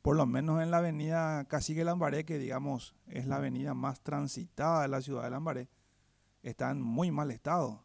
por 0.02 0.16
lo 0.16 0.26
menos 0.26 0.60
en 0.62 0.70
la 0.70 0.78
avenida 0.78 1.44
Cacique 1.44 1.84
Lambaré, 1.84 2.24
que 2.24 2.38
digamos 2.38 2.94
es 3.06 3.26
la 3.26 3.36
avenida 3.36 3.74
más 3.74 4.00
transitada 4.00 4.82
de 4.82 4.88
la 4.88 5.02
ciudad 5.02 5.24
de 5.24 5.30
Lambaré, 5.30 5.68
está 6.42 6.70
en 6.70 6.82
muy 6.82 7.10
mal 7.10 7.30
estado. 7.30 7.84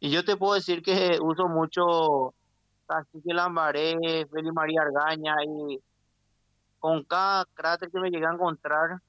Y 0.00 0.10
yo 0.10 0.24
te 0.24 0.36
puedo 0.36 0.54
decir 0.54 0.82
que 0.82 1.18
uso 1.22 1.46
mucho 1.46 2.34
Cacique 2.90 3.32
Lambaré, 3.32 4.26
Feliz 4.32 4.52
María 4.52 4.82
Argaña, 4.82 5.36
y 5.44 5.80
con 6.80 7.04
cada 7.04 7.44
cráter 7.54 7.88
que 7.88 8.00
me 8.00 8.10
llegué 8.10 8.26
a 8.26 8.32
encontrar, 8.32 9.00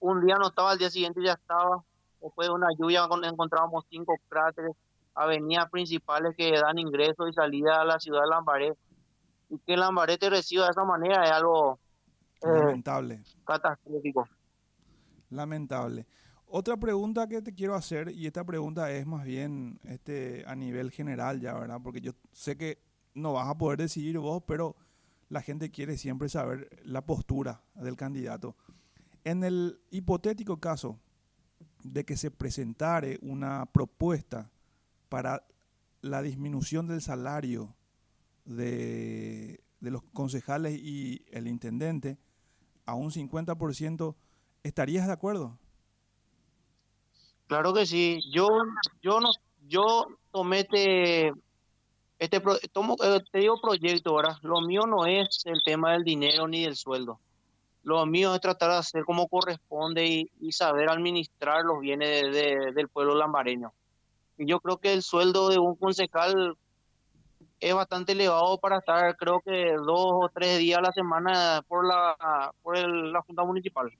un 0.00 0.26
día 0.26 0.36
no 0.36 0.48
estaba, 0.48 0.72
al 0.72 0.78
día 0.78 0.90
siguiente 0.90 1.22
ya 1.22 1.34
estaba. 1.34 1.84
Después 2.20 2.48
de 2.48 2.54
una 2.54 2.66
lluvia 2.76 3.06
encontrábamos 3.22 3.84
cinco 3.88 4.16
cráteres, 4.28 4.72
avenidas 5.14 5.70
principales 5.70 6.34
que 6.36 6.50
dan 6.50 6.78
ingreso 6.78 7.28
y 7.28 7.32
salida 7.32 7.80
a 7.80 7.84
la 7.84 8.00
ciudad 8.00 8.22
de 8.22 8.28
Lambaré 8.28 8.72
y 9.48 9.58
que 9.60 9.76
Lambaré 9.76 10.18
te 10.18 10.28
reciba 10.28 10.64
de 10.64 10.70
esa 10.70 10.84
manera 10.84 11.24
es 11.24 11.30
algo 11.30 11.78
eh, 12.42 12.48
lamentable. 12.48 13.22
Catastrófico. 13.46 14.28
Lamentable. 15.30 16.06
Otra 16.46 16.76
pregunta 16.76 17.28
que 17.28 17.40
te 17.42 17.54
quiero 17.54 17.76
hacer, 17.76 18.10
y 18.10 18.26
esta 18.26 18.42
pregunta 18.42 18.90
es 18.90 19.06
más 19.06 19.24
bien 19.24 19.78
este, 19.84 20.42
a 20.48 20.56
nivel 20.56 20.90
general 20.90 21.40
ya, 21.40 21.54
¿verdad? 21.54 21.78
Porque 21.80 22.00
yo 22.00 22.12
sé 22.32 22.56
que 22.56 22.89
no 23.14 23.32
vas 23.32 23.48
a 23.48 23.58
poder 23.58 23.78
decidir 23.78 24.18
vos, 24.18 24.42
pero 24.46 24.76
la 25.28 25.42
gente 25.42 25.70
quiere 25.70 25.96
siempre 25.96 26.28
saber 26.28 26.68
la 26.84 27.04
postura 27.06 27.62
del 27.74 27.96
candidato. 27.96 28.56
En 29.24 29.44
el 29.44 29.80
hipotético 29.90 30.58
caso 30.58 30.98
de 31.82 32.04
que 32.04 32.16
se 32.16 32.30
presentare 32.30 33.18
una 33.22 33.66
propuesta 33.66 34.50
para 35.08 35.46
la 36.02 36.22
disminución 36.22 36.86
del 36.86 37.00
salario 37.00 37.74
de, 38.44 39.62
los 39.80 40.02
concejales 40.12 40.78
y 40.78 41.24
el 41.30 41.46
intendente 41.46 42.18
a 42.86 42.94
un 42.94 43.10
50%, 43.10 44.14
¿estarías 44.62 45.06
de 45.06 45.12
acuerdo? 45.12 45.58
Claro 47.46 47.72
que 47.72 47.86
sí. 47.86 48.20
Yo, 48.32 48.48
yo 49.02 49.20
no, 49.20 49.30
yo 49.68 50.06
tomé 50.32 50.64
este 52.20 52.38
tomo, 52.70 52.96
eh, 53.02 53.18
te 53.32 53.38
digo 53.38 53.58
proyecto, 53.60 54.10
ahora 54.10 54.38
Lo 54.42 54.60
mío 54.60 54.82
no 54.86 55.06
es 55.06 55.42
el 55.46 55.60
tema 55.64 55.92
del 55.92 56.04
dinero 56.04 56.46
ni 56.46 56.62
del 56.62 56.76
sueldo. 56.76 57.18
Lo 57.82 58.04
mío 58.04 58.34
es 58.34 58.42
tratar 58.42 58.72
de 58.72 58.76
hacer 58.76 59.04
como 59.06 59.26
corresponde 59.26 60.28
y, 60.38 60.52
saber 60.52 60.90
administrar 60.90 61.64
los 61.64 61.80
bienes 61.80 62.30
del 62.74 62.88
pueblo 62.88 63.14
lambareño. 63.14 63.72
Y 64.36 64.46
yo 64.46 64.60
creo 64.60 64.76
que 64.76 64.92
el 64.92 65.02
sueldo 65.02 65.48
de 65.48 65.58
un 65.58 65.76
concejal 65.76 66.58
es 67.58 67.74
bastante 67.74 68.12
elevado 68.12 68.58
para 68.58 68.78
estar 68.78 69.16
creo 69.16 69.40
que 69.40 69.72
dos 69.72 70.12
o 70.12 70.30
tres 70.34 70.58
días 70.58 70.78
a 70.78 70.82
la 70.82 70.92
semana 70.92 71.62
por 71.68 71.86
la 71.86 72.52
por 72.62 72.78
la 72.78 73.20
junta 73.20 73.44
municipal 73.44 73.90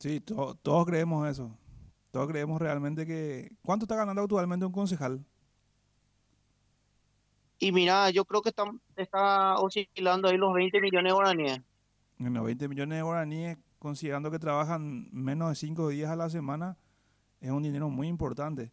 sí 0.00 0.20
todos 0.20 0.84
creemos 0.84 1.28
eso 1.28 1.56
todos 2.10 2.26
creemos 2.26 2.60
realmente 2.60 3.06
que 3.06 3.52
cuánto 3.62 3.84
está 3.84 3.94
ganando 3.94 4.22
actualmente 4.22 4.66
un 4.66 4.72
concejal 4.72 5.24
y 7.64 7.72
mira 7.72 8.10
yo 8.10 8.24
creo 8.26 8.42
que 8.42 8.50
está, 8.50 8.64
está 8.96 9.54
oscilando 9.54 10.28
ahí 10.28 10.36
los 10.36 10.52
20 10.52 10.80
millones 10.80 11.10
de 11.10 11.14
guaraníes 11.14 11.60
bueno 12.18 12.44
20 12.44 12.68
millones 12.68 12.98
de 12.98 13.02
guaraníes 13.02 13.58
considerando 13.78 14.30
que 14.30 14.38
trabajan 14.38 15.08
menos 15.12 15.48
de 15.48 15.54
cinco 15.54 15.88
días 15.88 16.10
a 16.10 16.16
la 16.16 16.28
semana 16.28 16.76
es 17.40 17.50
un 17.50 17.62
dinero 17.62 17.88
muy 17.88 18.08
importante 18.08 18.70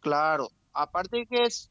claro 0.00 0.48
aparte 0.72 1.24
que 1.26 1.44
es 1.44 1.70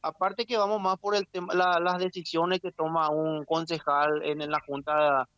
aparte 0.00 0.46
que 0.46 0.56
vamos 0.56 0.80
más 0.80 0.98
por 0.98 1.14
el 1.14 1.26
tema, 1.26 1.52
las 1.54 1.98
decisiones 1.98 2.60
que 2.60 2.72
toma 2.72 3.10
un 3.10 3.44
concejal 3.44 4.22
en, 4.22 4.38
la 4.50 4.60
junta 4.60 5.28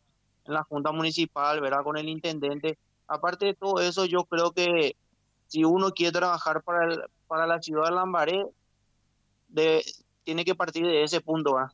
en 0.45 0.53
la 0.53 0.63
junta 0.63 0.91
municipal, 0.91 1.61
¿verdad? 1.61 1.83
Con 1.83 1.97
el 1.97 2.09
intendente. 2.09 2.77
Aparte 3.07 3.45
de 3.45 3.53
todo 3.53 3.79
eso, 3.79 4.05
yo 4.05 4.25
creo 4.25 4.51
que 4.51 4.97
si 5.47 5.63
uno 5.63 5.91
quiere 5.91 6.11
trabajar 6.11 6.63
para, 6.63 6.97
para 7.27 7.47
la 7.47 7.61
ciudad 7.61 7.85
de 7.85 7.91
Lambaré, 7.91 8.45
de, 9.47 9.83
tiene 10.23 10.45
que 10.45 10.55
partir 10.55 10.85
de 10.85 11.03
ese 11.03 11.21
punto, 11.21 11.55
¿verdad? 11.55 11.71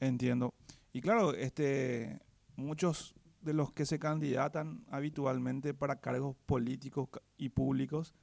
Entiendo. 0.00 0.52
Y 0.92 1.00
claro, 1.00 1.34
este, 1.34 2.20
muchos 2.56 3.14
de 3.40 3.54
los 3.54 3.72
que 3.72 3.86
se 3.86 3.98
candidatan 3.98 4.84
habitualmente 4.90 5.72
para 5.72 6.00
cargos 6.00 6.36
políticos 6.46 7.08
y 7.36 7.50
públicos 7.50 8.14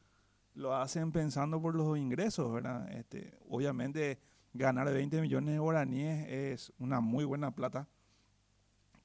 lo 0.53 0.75
hacen 0.75 1.11
pensando 1.11 1.61
por 1.61 1.75
los 1.75 1.97
ingresos, 1.97 2.51
¿verdad? 2.53 2.91
Este, 2.91 3.39
obviamente 3.47 4.19
ganar 4.53 4.91
20 4.91 5.21
millones 5.21 5.53
de 5.53 5.59
guaraníes 5.59 6.27
es 6.29 6.73
una 6.77 6.99
muy 6.99 7.25
buena 7.25 7.55
plata, 7.55 7.87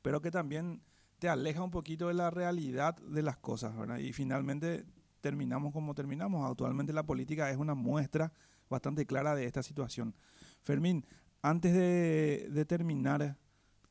pero 0.03 0.21
que 0.21 0.31
también 0.31 0.83
te 1.19 1.29
aleja 1.29 1.63
un 1.63 1.71
poquito 1.71 2.09
de 2.09 2.15
la 2.15 2.31
realidad 2.31 2.97
de 2.97 3.23
las 3.23 3.39
cosas, 3.39 3.77
¿verdad? 3.77 3.99
Y 3.99 4.13
finalmente 4.13 4.85
terminamos 5.21 5.73
como 5.73 5.95
terminamos. 5.95 6.49
Actualmente 6.49 6.93
la 6.93 7.05
política 7.05 7.51
es 7.51 7.57
una 7.57 7.75
muestra 7.75 8.33
bastante 8.69 9.07
clara 9.07 9.35
de 9.35 9.45
esta 9.45 9.63
situación. 9.63 10.15
Fermín, 10.63 11.05
antes 11.43 11.73
de, 11.73 12.65
terminar, 12.67 13.37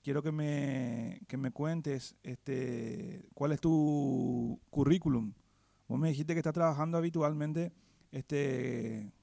quiero 0.03 0.22
que 0.22 0.31
me, 0.31 1.22
que 1.27 1.38
me 1.38 1.51
cuentes 1.51 2.15
este, 2.24 3.27
cuál 3.34 3.51
es 3.51 3.62
tu 3.62 4.60
currículum 4.69 5.34
Vos 5.88 5.98
me 5.98 6.10
dijiste 6.10 6.34
que 6.34 6.39
estás 6.39 6.53
trabajando 6.53 6.98
habitualmente 6.98 7.72
este, 8.12 9.13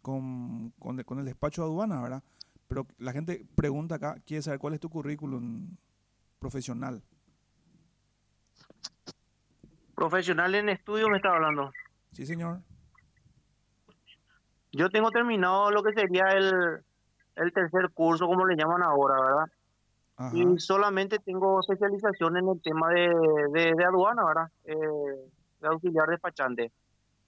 con, 0.00 0.70
con, 0.78 1.18
el 1.18 1.24
despacho 1.24 1.62
de 1.62 1.68
aduana, 1.68 2.00
¿verdad? 2.00 2.22
Pero 2.68 2.86
la 2.98 3.12
gente 3.12 3.44
pregunta 3.56 3.96
acá, 3.96 4.16
quiere 4.24 4.42
saber 4.42 4.60
cuál 4.60 4.74
es 4.74 4.80
tu 4.80 4.88
currículum 4.88 5.76
profesional. 6.38 7.02
Profesional 9.96 10.54
en 10.54 10.68
estudio 10.68 11.08
me 11.08 11.16
está 11.16 11.34
hablando. 11.34 11.72
Sí, 12.12 12.24
señor. 12.24 12.62
Yo 14.72 14.88
tengo 14.88 15.10
terminado 15.10 15.70
lo 15.70 15.82
que 15.82 15.92
sería 15.92 16.28
el, 16.28 16.82
el 17.36 17.52
tercer 17.52 17.90
curso, 17.92 18.26
como 18.26 18.46
le 18.46 18.56
llaman 18.56 18.82
ahora, 18.82 19.20
¿verdad? 19.20 19.46
Y 20.34 20.58
solamente 20.58 21.18
tengo 21.18 21.60
especialización 21.60 22.36
en 22.36 22.48
el 22.48 22.62
tema 22.62 22.90
de, 22.90 23.08
de, 23.52 23.72
de 23.76 23.84
aduana, 23.84 24.24
¿verdad? 24.24 24.48
Eh, 24.64 24.76
de 25.60 25.68
auxiliar 25.68 26.08
despachante. 26.08 26.70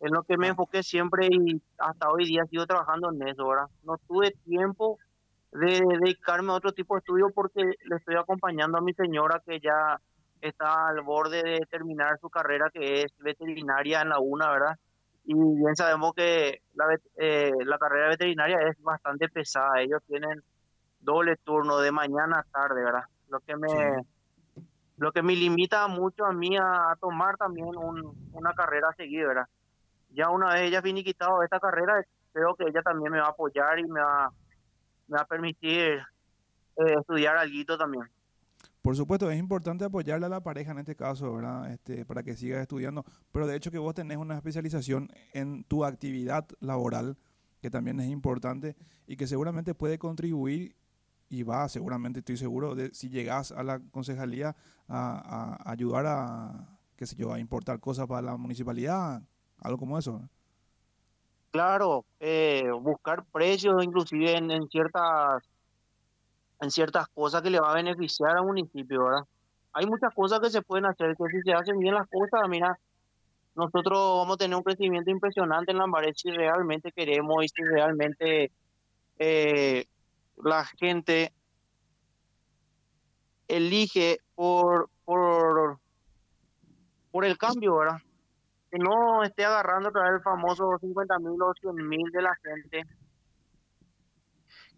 En 0.00 0.12
lo 0.12 0.22
que 0.22 0.36
me 0.36 0.46
ah. 0.46 0.50
enfoqué 0.50 0.82
siempre 0.82 1.26
y 1.30 1.60
hasta 1.78 2.10
hoy 2.10 2.26
día 2.26 2.44
sigo 2.46 2.66
trabajando 2.66 3.10
en 3.12 3.28
eso, 3.28 3.48
¿verdad? 3.48 3.66
No 3.82 3.96
tuve 4.06 4.32
tiempo 4.44 4.98
de 5.52 5.80
dedicarme 6.00 6.52
a 6.52 6.56
otro 6.56 6.72
tipo 6.72 6.94
de 6.94 6.98
estudio 6.98 7.30
porque 7.34 7.62
le 7.62 7.96
estoy 7.96 8.16
acompañando 8.16 8.78
a 8.78 8.80
mi 8.80 8.92
señora 8.92 9.42
que 9.44 9.60
ya 9.60 10.00
está 10.40 10.88
al 10.88 11.00
borde 11.02 11.42
de 11.42 11.66
terminar 11.70 12.18
su 12.20 12.28
carrera 12.28 12.70
que 12.72 13.02
es 13.02 13.14
veterinaria 13.18 14.02
en 14.02 14.10
la 14.10 14.18
UNA, 14.18 14.50
¿verdad? 14.50 14.78
Y 15.24 15.34
bien 15.34 15.74
sabemos 15.74 16.12
que 16.14 16.60
la, 16.74 16.84
eh, 17.16 17.52
la 17.64 17.78
carrera 17.78 18.08
veterinaria 18.08 18.58
es 18.68 18.80
bastante 18.82 19.28
pesada. 19.28 19.80
Ellos 19.80 20.02
tienen 20.06 20.42
doble 21.00 21.36
turno 21.36 21.78
de 21.78 21.92
mañana 21.92 22.40
a 22.40 22.42
tarde, 22.42 22.82
¿verdad? 22.82 23.04
Lo 23.28 23.40
que 23.40 23.56
me, 23.56 24.02
lo 24.96 25.12
que 25.12 25.22
me 25.22 25.34
limita 25.34 25.86
mucho 25.88 26.24
a 26.24 26.32
mí 26.32 26.56
a, 26.56 26.94
tomar 27.00 27.36
también 27.36 27.68
una 28.32 28.52
carrera 28.54 28.88
seguida, 28.96 29.28
¿verdad? 29.28 29.48
Ya 30.10 30.30
una 30.30 30.54
vez 30.54 30.62
ella 30.62 30.82
finiquitado 30.82 31.42
esta 31.42 31.58
carrera, 31.58 32.04
creo 32.32 32.54
que 32.54 32.64
ella 32.64 32.82
también 32.82 33.12
me 33.12 33.20
va 33.20 33.26
a 33.26 33.30
apoyar 33.30 33.78
y 33.78 33.84
me 33.84 34.00
va, 34.00 34.30
me 35.08 35.16
va 35.16 35.22
a 35.22 35.26
permitir 35.26 36.00
eh, 36.76 36.94
estudiar 37.00 37.36
algo 37.36 37.78
también. 37.78 38.13
Por 38.84 38.96
supuesto, 38.96 39.30
es 39.30 39.38
importante 39.38 39.86
apoyarle 39.86 40.26
a 40.26 40.28
la 40.28 40.42
pareja 40.42 40.72
en 40.72 40.78
este 40.80 40.94
caso, 40.94 41.32
¿verdad? 41.32 41.72
Este, 41.72 42.04
para 42.04 42.22
que 42.22 42.36
siga 42.36 42.60
estudiando. 42.60 43.02
Pero 43.32 43.46
de 43.46 43.56
hecho 43.56 43.70
que 43.70 43.78
vos 43.78 43.94
tenés 43.94 44.18
una 44.18 44.34
especialización 44.34 45.08
en 45.32 45.64
tu 45.64 45.86
actividad 45.86 46.46
laboral, 46.60 47.16
que 47.62 47.70
también 47.70 47.98
es 48.00 48.10
importante 48.10 48.76
y 49.06 49.16
que 49.16 49.26
seguramente 49.26 49.74
puede 49.74 49.98
contribuir 49.98 50.76
y 51.30 51.44
va, 51.44 51.66
seguramente 51.70 52.18
estoy 52.18 52.36
seguro, 52.36 52.74
de 52.74 52.92
si 52.92 53.08
llegas 53.08 53.52
a 53.52 53.62
la 53.62 53.80
concejalía 53.90 54.54
a, 54.86 55.62
ayudar 55.64 56.04
a, 56.06 56.76
qué 56.94 57.06
sé 57.06 57.16
yo, 57.16 57.32
a 57.32 57.40
importar 57.40 57.80
cosas 57.80 58.06
para 58.06 58.20
la 58.20 58.36
municipalidad, 58.36 59.22
algo 59.60 59.78
como 59.78 59.96
eso. 59.96 60.28
Claro, 61.52 62.04
eh, 62.20 62.68
buscar 62.82 63.24
precios 63.32 63.82
inclusive 63.82 64.36
en, 64.36 64.68
ciertas 64.68 65.42
en 66.64 66.70
ciertas 66.70 67.06
cosas 67.08 67.42
que 67.42 67.50
le 67.50 67.60
va 67.60 67.70
a 67.70 67.74
beneficiar 67.74 68.36
al 68.36 68.44
municipio, 68.44 69.04
¿verdad? 69.04 69.24
Hay 69.72 69.86
muchas 69.86 70.12
cosas 70.14 70.40
que 70.40 70.50
se 70.50 70.62
pueden 70.62 70.86
hacer, 70.86 71.14
que 71.16 71.24
si 71.30 71.42
se 71.42 71.52
hacen 71.52 71.78
bien 71.78 71.94
las 71.94 72.08
cosas, 72.08 72.48
mira, 72.48 72.78
nosotros 73.54 74.18
vamos 74.18 74.34
a 74.34 74.38
tener 74.38 74.56
un 74.56 74.62
crecimiento 74.62 75.10
impresionante 75.10 75.72
en 75.72 75.78
Lambaret 75.78 76.14
si 76.16 76.30
realmente 76.30 76.90
queremos 76.92 77.44
y 77.44 77.48
si 77.48 77.62
realmente 77.62 78.50
eh, 79.18 79.86
la 80.42 80.64
gente 80.64 81.32
elige 83.46 84.18
por, 84.34 84.90
por, 85.04 85.78
por 87.12 87.24
el 87.24 87.38
cambio, 87.38 87.76
¿verdad? 87.76 87.98
Que 88.70 88.78
no 88.78 89.22
esté 89.22 89.44
agarrando 89.44 89.90
otra 89.90 90.02
vez 90.02 90.14
el 90.14 90.22
famoso 90.22 90.78
50 90.80 91.18
mil 91.20 91.40
o 91.40 91.52
100 91.60 91.88
mil 91.88 92.10
de 92.10 92.22
la 92.22 92.34
gente 92.36 92.84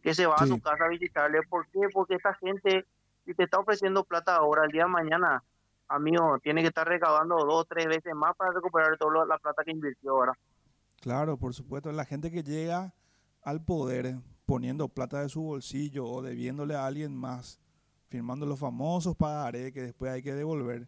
que 0.06 0.14
se 0.14 0.24
va 0.24 0.36
a 0.36 0.46
su 0.46 0.60
casa 0.60 0.84
a 0.84 0.88
visitarle. 0.88 1.40
¿Por 1.50 1.66
qué? 1.66 1.80
Porque 1.92 2.14
esta 2.14 2.32
gente, 2.34 2.86
si 3.24 3.34
te 3.34 3.42
está 3.42 3.58
ofreciendo 3.58 4.04
plata 4.04 4.36
ahora, 4.36 4.62
el 4.64 4.70
día 4.70 4.84
de 4.84 4.88
mañana, 4.88 5.42
amigo, 5.88 6.38
tiene 6.44 6.62
que 6.62 6.68
estar 6.68 6.86
recaudando 6.86 7.34
dos 7.38 7.62
o 7.62 7.64
tres 7.64 7.86
veces 7.86 8.14
más 8.14 8.36
para 8.36 8.52
recuperar 8.52 8.96
toda 8.98 9.26
la 9.26 9.36
plata 9.38 9.64
que 9.64 9.72
invirtió 9.72 10.12
ahora. 10.12 10.32
Claro, 11.00 11.36
por 11.36 11.54
supuesto. 11.54 11.90
La 11.90 12.04
gente 12.04 12.30
que 12.30 12.44
llega 12.44 12.94
al 13.42 13.64
poder 13.64 14.14
poniendo 14.44 14.86
plata 14.86 15.22
de 15.22 15.28
su 15.28 15.42
bolsillo 15.42 16.06
o 16.06 16.22
debiéndole 16.22 16.76
a 16.76 16.86
alguien 16.86 17.12
más, 17.12 17.58
firmando 18.06 18.46
los 18.46 18.60
famosos 18.60 19.16
pagaré 19.16 19.72
que 19.72 19.82
después 19.82 20.12
hay 20.12 20.22
que 20.22 20.34
devolver, 20.34 20.86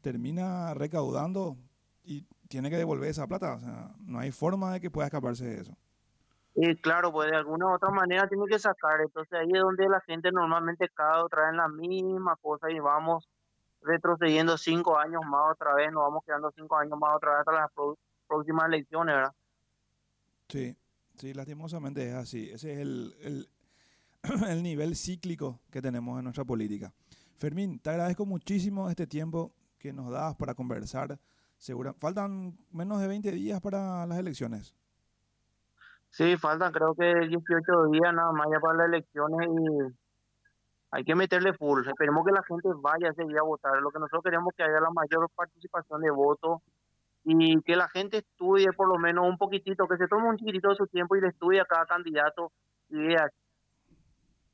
termina 0.00 0.74
recaudando 0.74 1.56
y 2.04 2.24
tiene 2.46 2.70
que 2.70 2.76
devolver 2.76 3.10
esa 3.10 3.26
plata. 3.26 3.54
O 3.54 3.58
sea, 3.58 3.96
no 3.98 4.20
hay 4.20 4.30
forma 4.30 4.74
de 4.74 4.80
que 4.80 4.92
pueda 4.92 5.08
escaparse 5.08 5.44
de 5.44 5.60
eso. 5.60 5.76
Y 6.54 6.76
claro, 6.76 7.12
pues 7.12 7.30
de 7.30 7.36
alguna 7.36 7.66
u 7.66 7.74
otra 7.74 7.90
manera 7.90 8.28
tiene 8.28 8.46
que 8.46 8.58
sacar. 8.58 9.00
Entonces 9.00 9.32
ahí 9.32 9.48
es 9.52 9.60
donde 9.60 9.88
la 9.88 10.00
gente 10.02 10.30
normalmente 10.30 10.88
cae 10.94 11.20
otra 11.20 11.46
vez 11.46 11.56
la 11.56 11.68
misma 11.68 12.36
cosa 12.36 12.70
y 12.70 12.78
vamos 12.78 13.28
retrocediendo 13.84 14.56
cinco 14.56 14.98
años 14.98 15.20
más 15.26 15.52
otra 15.52 15.74
vez, 15.74 15.92
nos 15.92 16.02
vamos 16.04 16.22
quedando 16.24 16.50
cinco 16.56 16.76
años 16.76 16.98
más 16.98 17.16
otra 17.16 17.32
vez 17.32 17.40
hasta 17.40 17.52
las 17.52 17.70
próximas 18.26 18.66
elecciones, 18.66 19.14
¿verdad? 19.14 19.32
Sí, 20.48 20.76
sí, 21.16 21.34
lastimosamente 21.34 22.08
es 22.08 22.14
así. 22.14 22.50
Ese 22.50 22.72
es 22.72 22.78
el, 22.78 23.48
el, 24.48 24.62
nivel 24.62 24.96
cíclico 24.96 25.60
que 25.70 25.82
tenemos 25.82 26.18
en 26.18 26.24
nuestra 26.24 26.44
política. 26.44 26.92
Fermín, 27.36 27.78
te 27.78 27.90
agradezco 27.90 28.24
muchísimo 28.24 28.88
este 28.88 29.06
tiempo 29.06 29.52
que 29.78 29.92
nos 29.92 30.10
das 30.10 30.34
para 30.36 30.54
conversar. 30.54 31.18
Faltan 31.98 32.58
menos 32.70 33.00
de 33.00 33.08
20 33.08 33.32
días 33.32 33.60
para 33.60 34.06
las 34.06 34.18
elecciones. 34.18 34.74
Sí, 36.14 36.36
faltan 36.36 36.70
creo 36.70 36.94
que 36.94 37.26
18 37.26 37.86
días 37.90 38.14
nada 38.14 38.30
más 38.30 38.46
ya 38.48 38.60
para 38.60 38.78
las 38.78 38.86
elecciones 38.86 39.48
y 39.48 39.94
hay 40.92 41.02
que 41.02 41.16
meterle 41.16 41.52
full. 41.54 41.84
Esperemos 41.84 42.24
que 42.24 42.30
la 42.30 42.44
gente 42.44 42.68
vaya 42.76 43.08
ese 43.08 43.24
día 43.24 43.40
a 43.40 43.42
votar. 43.42 43.82
Lo 43.82 43.90
que 43.90 43.98
nosotros 43.98 44.22
queremos 44.22 44.52
es 44.52 44.56
que 44.56 44.62
haya 44.62 44.78
la 44.78 44.92
mayor 44.92 45.28
participación 45.34 46.02
de 46.02 46.12
votos 46.12 46.62
y 47.24 47.60
que 47.62 47.74
la 47.74 47.88
gente 47.88 48.18
estudie 48.18 48.72
por 48.74 48.86
lo 48.86 48.96
menos 48.96 49.28
un 49.28 49.36
poquitito, 49.36 49.88
que 49.88 49.96
se 49.96 50.06
tome 50.06 50.28
un 50.28 50.36
chiquitito 50.36 50.68
de 50.68 50.76
su 50.76 50.86
tiempo 50.86 51.16
y 51.16 51.20
le 51.20 51.30
estudie 51.30 51.60
a 51.60 51.64
cada 51.64 51.84
candidato 51.84 52.52
y 52.90 53.08
vea 53.08 53.28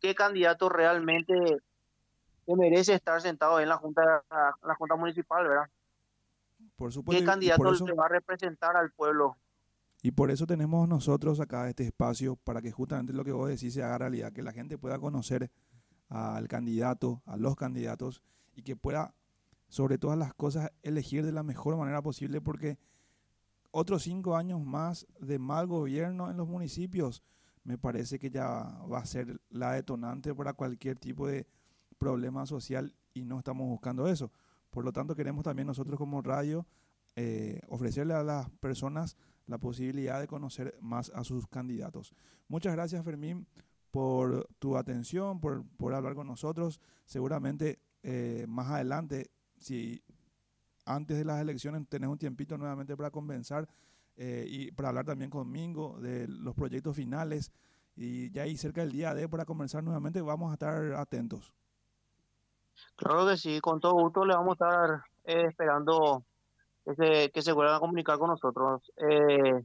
qué 0.00 0.14
candidato 0.14 0.70
realmente 0.70 1.34
merece 2.46 2.94
estar 2.94 3.20
sentado 3.20 3.60
en 3.60 3.68
la 3.68 3.76
junta 3.76 4.24
la 4.30 4.74
junta 4.76 4.96
municipal, 4.96 5.46
¿verdad? 5.46 5.68
Por 6.76 6.90
supuesto. 6.90 7.20
¿Qué 7.20 7.26
candidato 7.26 7.70
le 7.70 7.92
va 7.92 8.06
a 8.06 8.08
representar 8.08 8.78
al 8.78 8.92
pueblo? 8.92 9.36
Y 10.02 10.12
por 10.12 10.30
eso 10.30 10.46
tenemos 10.46 10.88
nosotros 10.88 11.40
acá 11.40 11.68
este 11.68 11.84
espacio 11.84 12.36
para 12.36 12.62
que 12.62 12.72
justamente 12.72 13.12
lo 13.12 13.24
que 13.24 13.32
vos 13.32 13.48
decís 13.48 13.74
se 13.74 13.82
haga 13.82 13.98
realidad, 13.98 14.32
que 14.32 14.42
la 14.42 14.52
gente 14.52 14.78
pueda 14.78 14.98
conocer 14.98 15.50
al 16.08 16.48
candidato, 16.48 17.22
a 17.26 17.36
los 17.36 17.54
candidatos 17.54 18.22
y 18.54 18.62
que 18.62 18.76
pueda, 18.76 19.14
sobre 19.68 19.98
todas 19.98 20.18
las 20.18 20.34
cosas, 20.34 20.70
elegir 20.82 21.24
de 21.24 21.32
la 21.32 21.42
mejor 21.42 21.76
manera 21.76 22.02
posible 22.02 22.40
porque 22.40 22.78
otros 23.70 24.02
cinco 24.02 24.36
años 24.36 24.60
más 24.60 25.06
de 25.20 25.38
mal 25.38 25.66
gobierno 25.66 26.30
en 26.30 26.36
los 26.36 26.48
municipios 26.48 27.22
me 27.62 27.78
parece 27.78 28.18
que 28.18 28.30
ya 28.30 28.64
va 28.90 28.98
a 28.98 29.06
ser 29.06 29.40
la 29.50 29.72
detonante 29.72 30.34
para 30.34 30.54
cualquier 30.54 30.98
tipo 30.98 31.28
de 31.28 31.46
problema 31.98 32.46
social 32.46 32.96
y 33.12 33.24
no 33.24 33.38
estamos 33.38 33.68
buscando 33.68 34.08
eso. 34.08 34.32
Por 34.70 34.84
lo 34.84 34.92
tanto, 34.92 35.14
queremos 35.14 35.44
también 35.44 35.66
nosotros 35.66 35.98
como 35.98 36.22
radio 36.22 36.66
eh, 37.16 37.60
ofrecerle 37.68 38.14
a 38.14 38.22
las 38.22 38.48
personas 38.50 39.16
la 39.50 39.58
posibilidad 39.58 40.20
de 40.20 40.26
conocer 40.26 40.76
más 40.80 41.10
a 41.14 41.24
sus 41.24 41.46
candidatos. 41.46 42.14
Muchas 42.48 42.72
gracias, 42.72 43.04
Fermín, 43.04 43.46
por 43.90 44.46
tu 44.58 44.76
atención, 44.76 45.40
por, 45.40 45.64
por 45.76 45.94
hablar 45.94 46.14
con 46.14 46.26
nosotros. 46.26 46.80
Seguramente 47.04 47.80
eh, 48.02 48.46
más 48.48 48.70
adelante, 48.70 49.30
si 49.58 50.02
antes 50.86 51.18
de 51.18 51.24
las 51.24 51.40
elecciones 51.40 51.86
tenés 51.88 52.08
un 52.08 52.18
tiempito 52.18 52.56
nuevamente 52.56 52.96
para 52.96 53.10
convencer 53.10 53.68
eh, 54.16 54.46
y 54.48 54.72
para 54.72 54.90
hablar 54.90 55.04
también 55.04 55.30
conmigo 55.30 55.98
de 56.00 56.26
los 56.28 56.54
proyectos 56.54 56.96
finales 56.96 57.52
y 57.96 58.30
ya 58.30 58.42
ahí 58.42 58.56
cerca 58.56 58.80
del 58.80 58.92
día 58.92 59.14
de 59.14 59.28
para 59.28 59.44
conversar 59.44 59.84
nuevamente 59.84 60.20
vamos 60.20 60.50
a 60.50 60.54
estar 60.54 60.94
atentos. 60.94 61.52
Claro 62.96 63.26
que 63.26 63.36
sí, 63.36 63.60
con 63.60 63.80
todo 63.80 63.92
gusto 63.94 64.24
le 64.24 64.34
vamos 64.34 64.56
a 64.60 64.64
estar 64.64 65.04
eh, 65.24 65.46
esperando 65.48 66.24
que 66.84 66.94
se, 66.94 67.30
que 67.30 67.52
vuelvan 67.52 67.76
a 67.76 67.80
comunicar 67.80 68.18
con 68.18 68.30
nosotros. 68.30 68.82
Eh, 68.96 69.62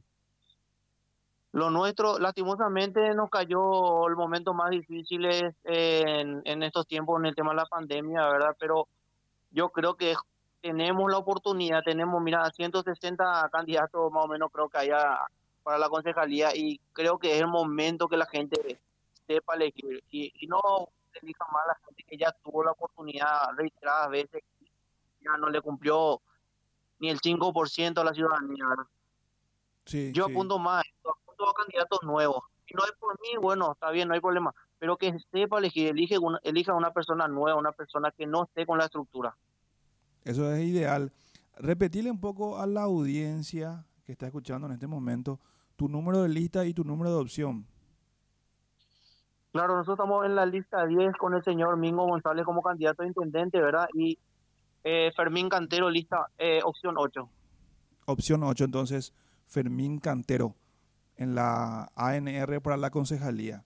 lo 1.52 1.70
nuestro, 1.70 2.18
lastimosamente, 2.18 3.14
nos 3.14 3.30
cayó 3.30 4.06
el 4.08 4.16
momento 4.16 4.52
más 4.52 4.70
difícil 4.70 5.24
en, 5.64 6.42
en 6.44 6.62
estos 6.62 6.86
tiempos 6.86 7.18
en 7.18 7.26
el 7.26 7.34
tema 7.34 7.50
de 7.50 7.56
la 7.56 7.66
pandemia, 7.66 8.28
¿verdad? 8.28 8.56
Pero 8.58 8.88
yo 9.50 9.70
creo 9.70 9.94
que 9.94 10.14
tenemos 10.60 11.10
la 11.10 11.18
oportunidad, 11.18 11.82
tenemos, 11.82 12.20
mira, 12.20 12.50
160 12.50 13.48
candidatos 13.50 14.12
más 14.12 14.24
o 14.24 14.28
menos 14.28 14.50
creo 14.52 14.68
que 14.68 14.78
haya 14.78 15.18
para 15.62 15.78
la 15.78 15.88
concejalía 15.88 16.54
y 16.54 16.78
creo 16.92 17.18
que 17.18 17.34
es 17.34 17.40
el 17.40 17.48
momento 17.48 18.08
que 18.08 18.16
la 18.16 18.26
gente 18.26 18.78
sepa 19.26 19.54
elegir 19.54 20.02
y, 20.10 20.32
y 20.40 20.46
no 20.46 20.60
elija 21.22 21.44
más 21.52 21.64
a 21.64 21.68
la 21.68 21.78
gente 21.84 22.04
que 22.04 22.16
ya 22.16 22.32
tuvo 22.44 22.64
la 22.64 22.72
oportunidad 22.72 23.50
reiteradas 23.56 24.10
veces 24.10 24.42
ya 25.20 25.36
no 25.38 25.48
le 25.48 25.60
cumplió 25.60 26.20
ni 26.98 27.10
el 27.10 27.20
5% 27.20 27.98
a 27.98 28.04
la 28.04 28.14
ciudadanía, 28.14 28.66
¿verdad? 28.68 28.86
Sí, 29.84 30.12
yo 30.12 30.26
apunto 30.26 30.58
más, 30.58 30.84
todos 31.02 31.54
candidatos 31.54 32.00
nuevos. 32.02 32.42
Si 32.66 32.74
no 32.74 32.84
es 32.84 32.92
por 32.98 33.12
mí, 33.20 33.28
bueno, 33.40 33.72
está 33.72 33.90
bien, 33.90 34.08
no 34.08 34.14
hay 34.14 34.20
problema. 34.20 34.54
Pero 34.78 34.96
que 34.96 35.16
sepa 35.30 35.58
elegir, 35.58 35.88
elige 35.88 36.18
una, 36.18 36.38
elija 36.42 36.74
una 36.74 36.90
persona 36.92 37.28
nueva, 37.28 37.58
una 37.58 37.72
persona 37.72 38.10
que 38.10 38.26
no 38.26 38.44
esté 38.44 38.66
con 38.66 38.78
la 38.78 38.84
estructura. 38.84 39.36
Eso 40.24 40.52
es 40.52 40.66
ideal. 40.66 41.12
Repetirle 41.56 42.10
un 42.10 42.20
poco 42.20 42.58
a 42.58 42.66
la 42.66 42.82
audiencia 42.82 43.84
que 44.04 44.12
está 44.12 44.26
escuchando 44.26 44.66
en 44.66 44.74
este 44.74 44.86
momento 44.86 45.40
tu 45.76 45.88
número 45.88 46.22
de 46.22 46.28
lista 46.28 46.64
y 46.64 46.74
tu 46.74 46.84
número 46.84 47.10
de 47.10 47.16
opción. 47.16 47.66
Claro, 49.52 49.76
nosotros 49.76 49.98
estamos 49.98 50.26
en 50.26 50.34
la 50.34 50.44
lista 50.44 50.84
10 50.84 51.16
con 51.16 51.34
el 51.34 51.42
señor 51.42 51.76
Mingo 51.78 52.06
González 52.06 52.44
como 52.44 52.60
candidato 52.60 53.02
a 53.02 53.06
intendente, 53.06 53.60
¿verdad? 53.60 53.88
Y 53.94 54.18
eh, 54.88 55.10
Fermín 55.16 55.48
Cantero, 55.48 55.90
lista 55.90 56.28
eh, 56.38 56.60
opción 56.62 56.94
8. 56.96 57.28
Opción 58.06 58.44
8, 58.44 58.64
entonces, 58.64 59.12
Fermín 59.44 59.98
Cantero 59.98 60.54
en 61.16 61.34
la 61.34 61.90
ANR 61.96 62.60
para 62.62 62.76
la 62.76 62.90
concejalía. 62.90 63.64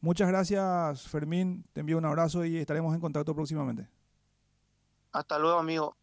Muchas 0.00 0.28
gracias, 0.28 1.08
Fermín. 1.08 1.64
Te 1.72 1.80
envío 1.80 1.98
un 1.98 2.04
abrazo 2.04 2.44
y 2.44 2.58
estaremos 2.58 2.94
en 2.94 3.00
contacto 3.00 3.34
próximamente. 3.34 3.88
Hasta 5.10 5.36
luego, 5.36 5.58
amigo. 5.58 5.96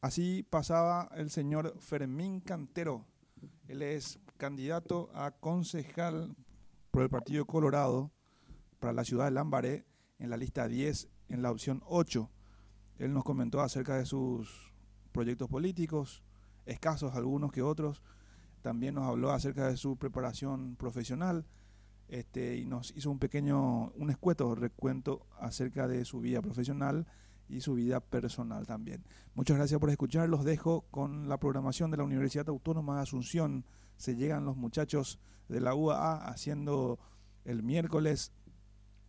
Así 0.00 0.42
pasaba 0.48 1.10
el 1.14 1.28
señor 1.28 1.78
Fermín 1.78 2.40
Cantero. 2.40 3.04
Él 3.68 3.82
es 3.82 4.18
candidato 4.38 5.10
a 5.14 5.32
concejal 5.32 6.34
por 6.90 7.02
el 7.02 7.10
Partido 7.10 7.44
Colorado 7.44 8.10
para 8.78 8.94
la 8.94 9.04
ciudad 9.04 9.26
de 9.26 9.32
Lambaré 9.32 9.84
en 10.18 10.30
la 10.30 10.38
lista 10.38 10.66
10, 10.66 11.10
en 11.28 11.42
la 11.42 11.50
opción 11.50 11.82
8. 11.84 12.30
Él 12.98 13.12
nos 13.12 13.24
comentó 13.24 13.60
acerca 13.60 13.96
de 13.96 14.06
sus 14.06 14.72
proyectos 15.12 15.48
políticos, 15.48 16.22
escasos 16.64 17.14
algunos 17.14 17.52
que 17.52 17.62
otros, 17.62 18.02
también 18.62 18.94
nos 18.94 19.04
habló 19.04 19.30
acerca 19.30 19.68
de 19.68 19.76
su 19.76 19.96
preparación 19.96 20.76
profesional 20.76 21.46
este, 22.08 22.56
y 22.56 22.66
nos 22.66 22.92
hizo 22.96 23.10
un 23.10 23.18
pequeño, 23.18 23.90
un 23.90 24.10
escueto 24.10 24.54
recuento 24.54 25.26
acerca 25.38 25.88
de 25.88 26.04
su 26.04 26.20
vida 26.20 26.40
profesional 26.42 27.06
y 27.48 27.60
su 27.60 27.74
vida 27.74 28.00
personal 28.00 28.66
también. 28.66 29.04
Muchas 29.34 29.56
gracias 29.56 29.78
por 29.80 29.90
escuchar. 29.90 30.28
Los 30.28 30.44
dejo 30.44 30.82
con 30.90 31.28
la 31.28 31.38
programación 31.38 31.90
de 31.90 31.96
la 31.96 32.04
Universidad 32.04 32.48
Autónoma 32.48 32.96
de 32.96 33.02
Asunción, 33.02 33.64
se 33.96 34.14
llegan 34.14 34.44
los 34.44 34.56
muchachos 34.56 35.18
de 35.48 35.60
la 35.60 35.74
UAA 35.74 36.28
haciendo 36.28 36.98
el 37.44 37.62
miércoles 37.62 38.32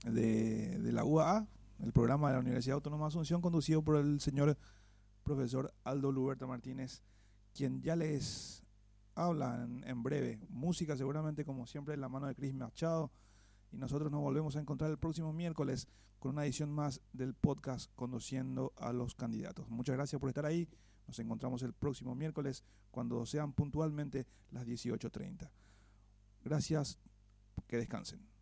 de, 0.05 0.77
de 0.79 0.91
la 0.91 1.03
UAA, 1.03 1.47
el 1.79 1.93
programa 1.93 2.27
de 2.27 2.33
la 2.33 2.39
Universidad 2.39 2.75
Autónoma 2.75 3.05
de 3.05 3.09
Asunción, 3.09 3.41
conducido 3.41 3.81
por 3.83 3.97
el 3.97 4.19
señor 4.19 4.57
profesor 5.23 5.73
Aldo 5.83 6.11
Luberto 6.11 6.47
Martínez, 6.47 7.01
quien 7.53 7.81
ya 7.81 7.95
les 7.95 8.63
habla 9.15 9.67
en, 9.85 10.03
breve. 10.03 10.39
Música 10.49 10.95
seguramente 10.95 11.43
como 11.43 11.65
siempre 11.67 11.95
en 11.95 12.01
la 12.01 12.09
mano 12.09 12.27
de 12.27 12.35
Cris 12.35 12.53
Machado. 12.53 13.11
Y 13.71 13.77
nosotros 13.77 14.11
nos 14.11 14.21
volvemos 14.21 14.55
a 14.55 14.59
encontrar 14.59 14.89
el 14.89 14.97
próximo 14.97 15.33
miércoles 15.33 15.87
con 16.19 16.31
una 16.31 16.45
edición 16.45 16.71
más 16.71 17.01
del 17.13 17.33
podcast 17.33 17.91
Conociendo 17.95 18.73
a 18.77 18.93
los 18.93 19.15
Candidatos. 19.15 19.69
Muchas 19.69 19.95
gracias 19.95 20.19
por 20.19 20.29
estar 20.29 20.45
ahí. 20.45 20.67
Nos 21.07 21.19
encontramos 21.19 21.61
el 21.63 21.73
próximo 21.73 22.15
miércoles 22.15 22.63
cuando 22.91 23.25
sean 23.25 23.53
puntualmente 23.53 24.25
las 24.51 24.65
18.30. 24.65 25.49
Gracias, 26.43 26.99
que 27.67 27.77
descansen. 27.77 28.36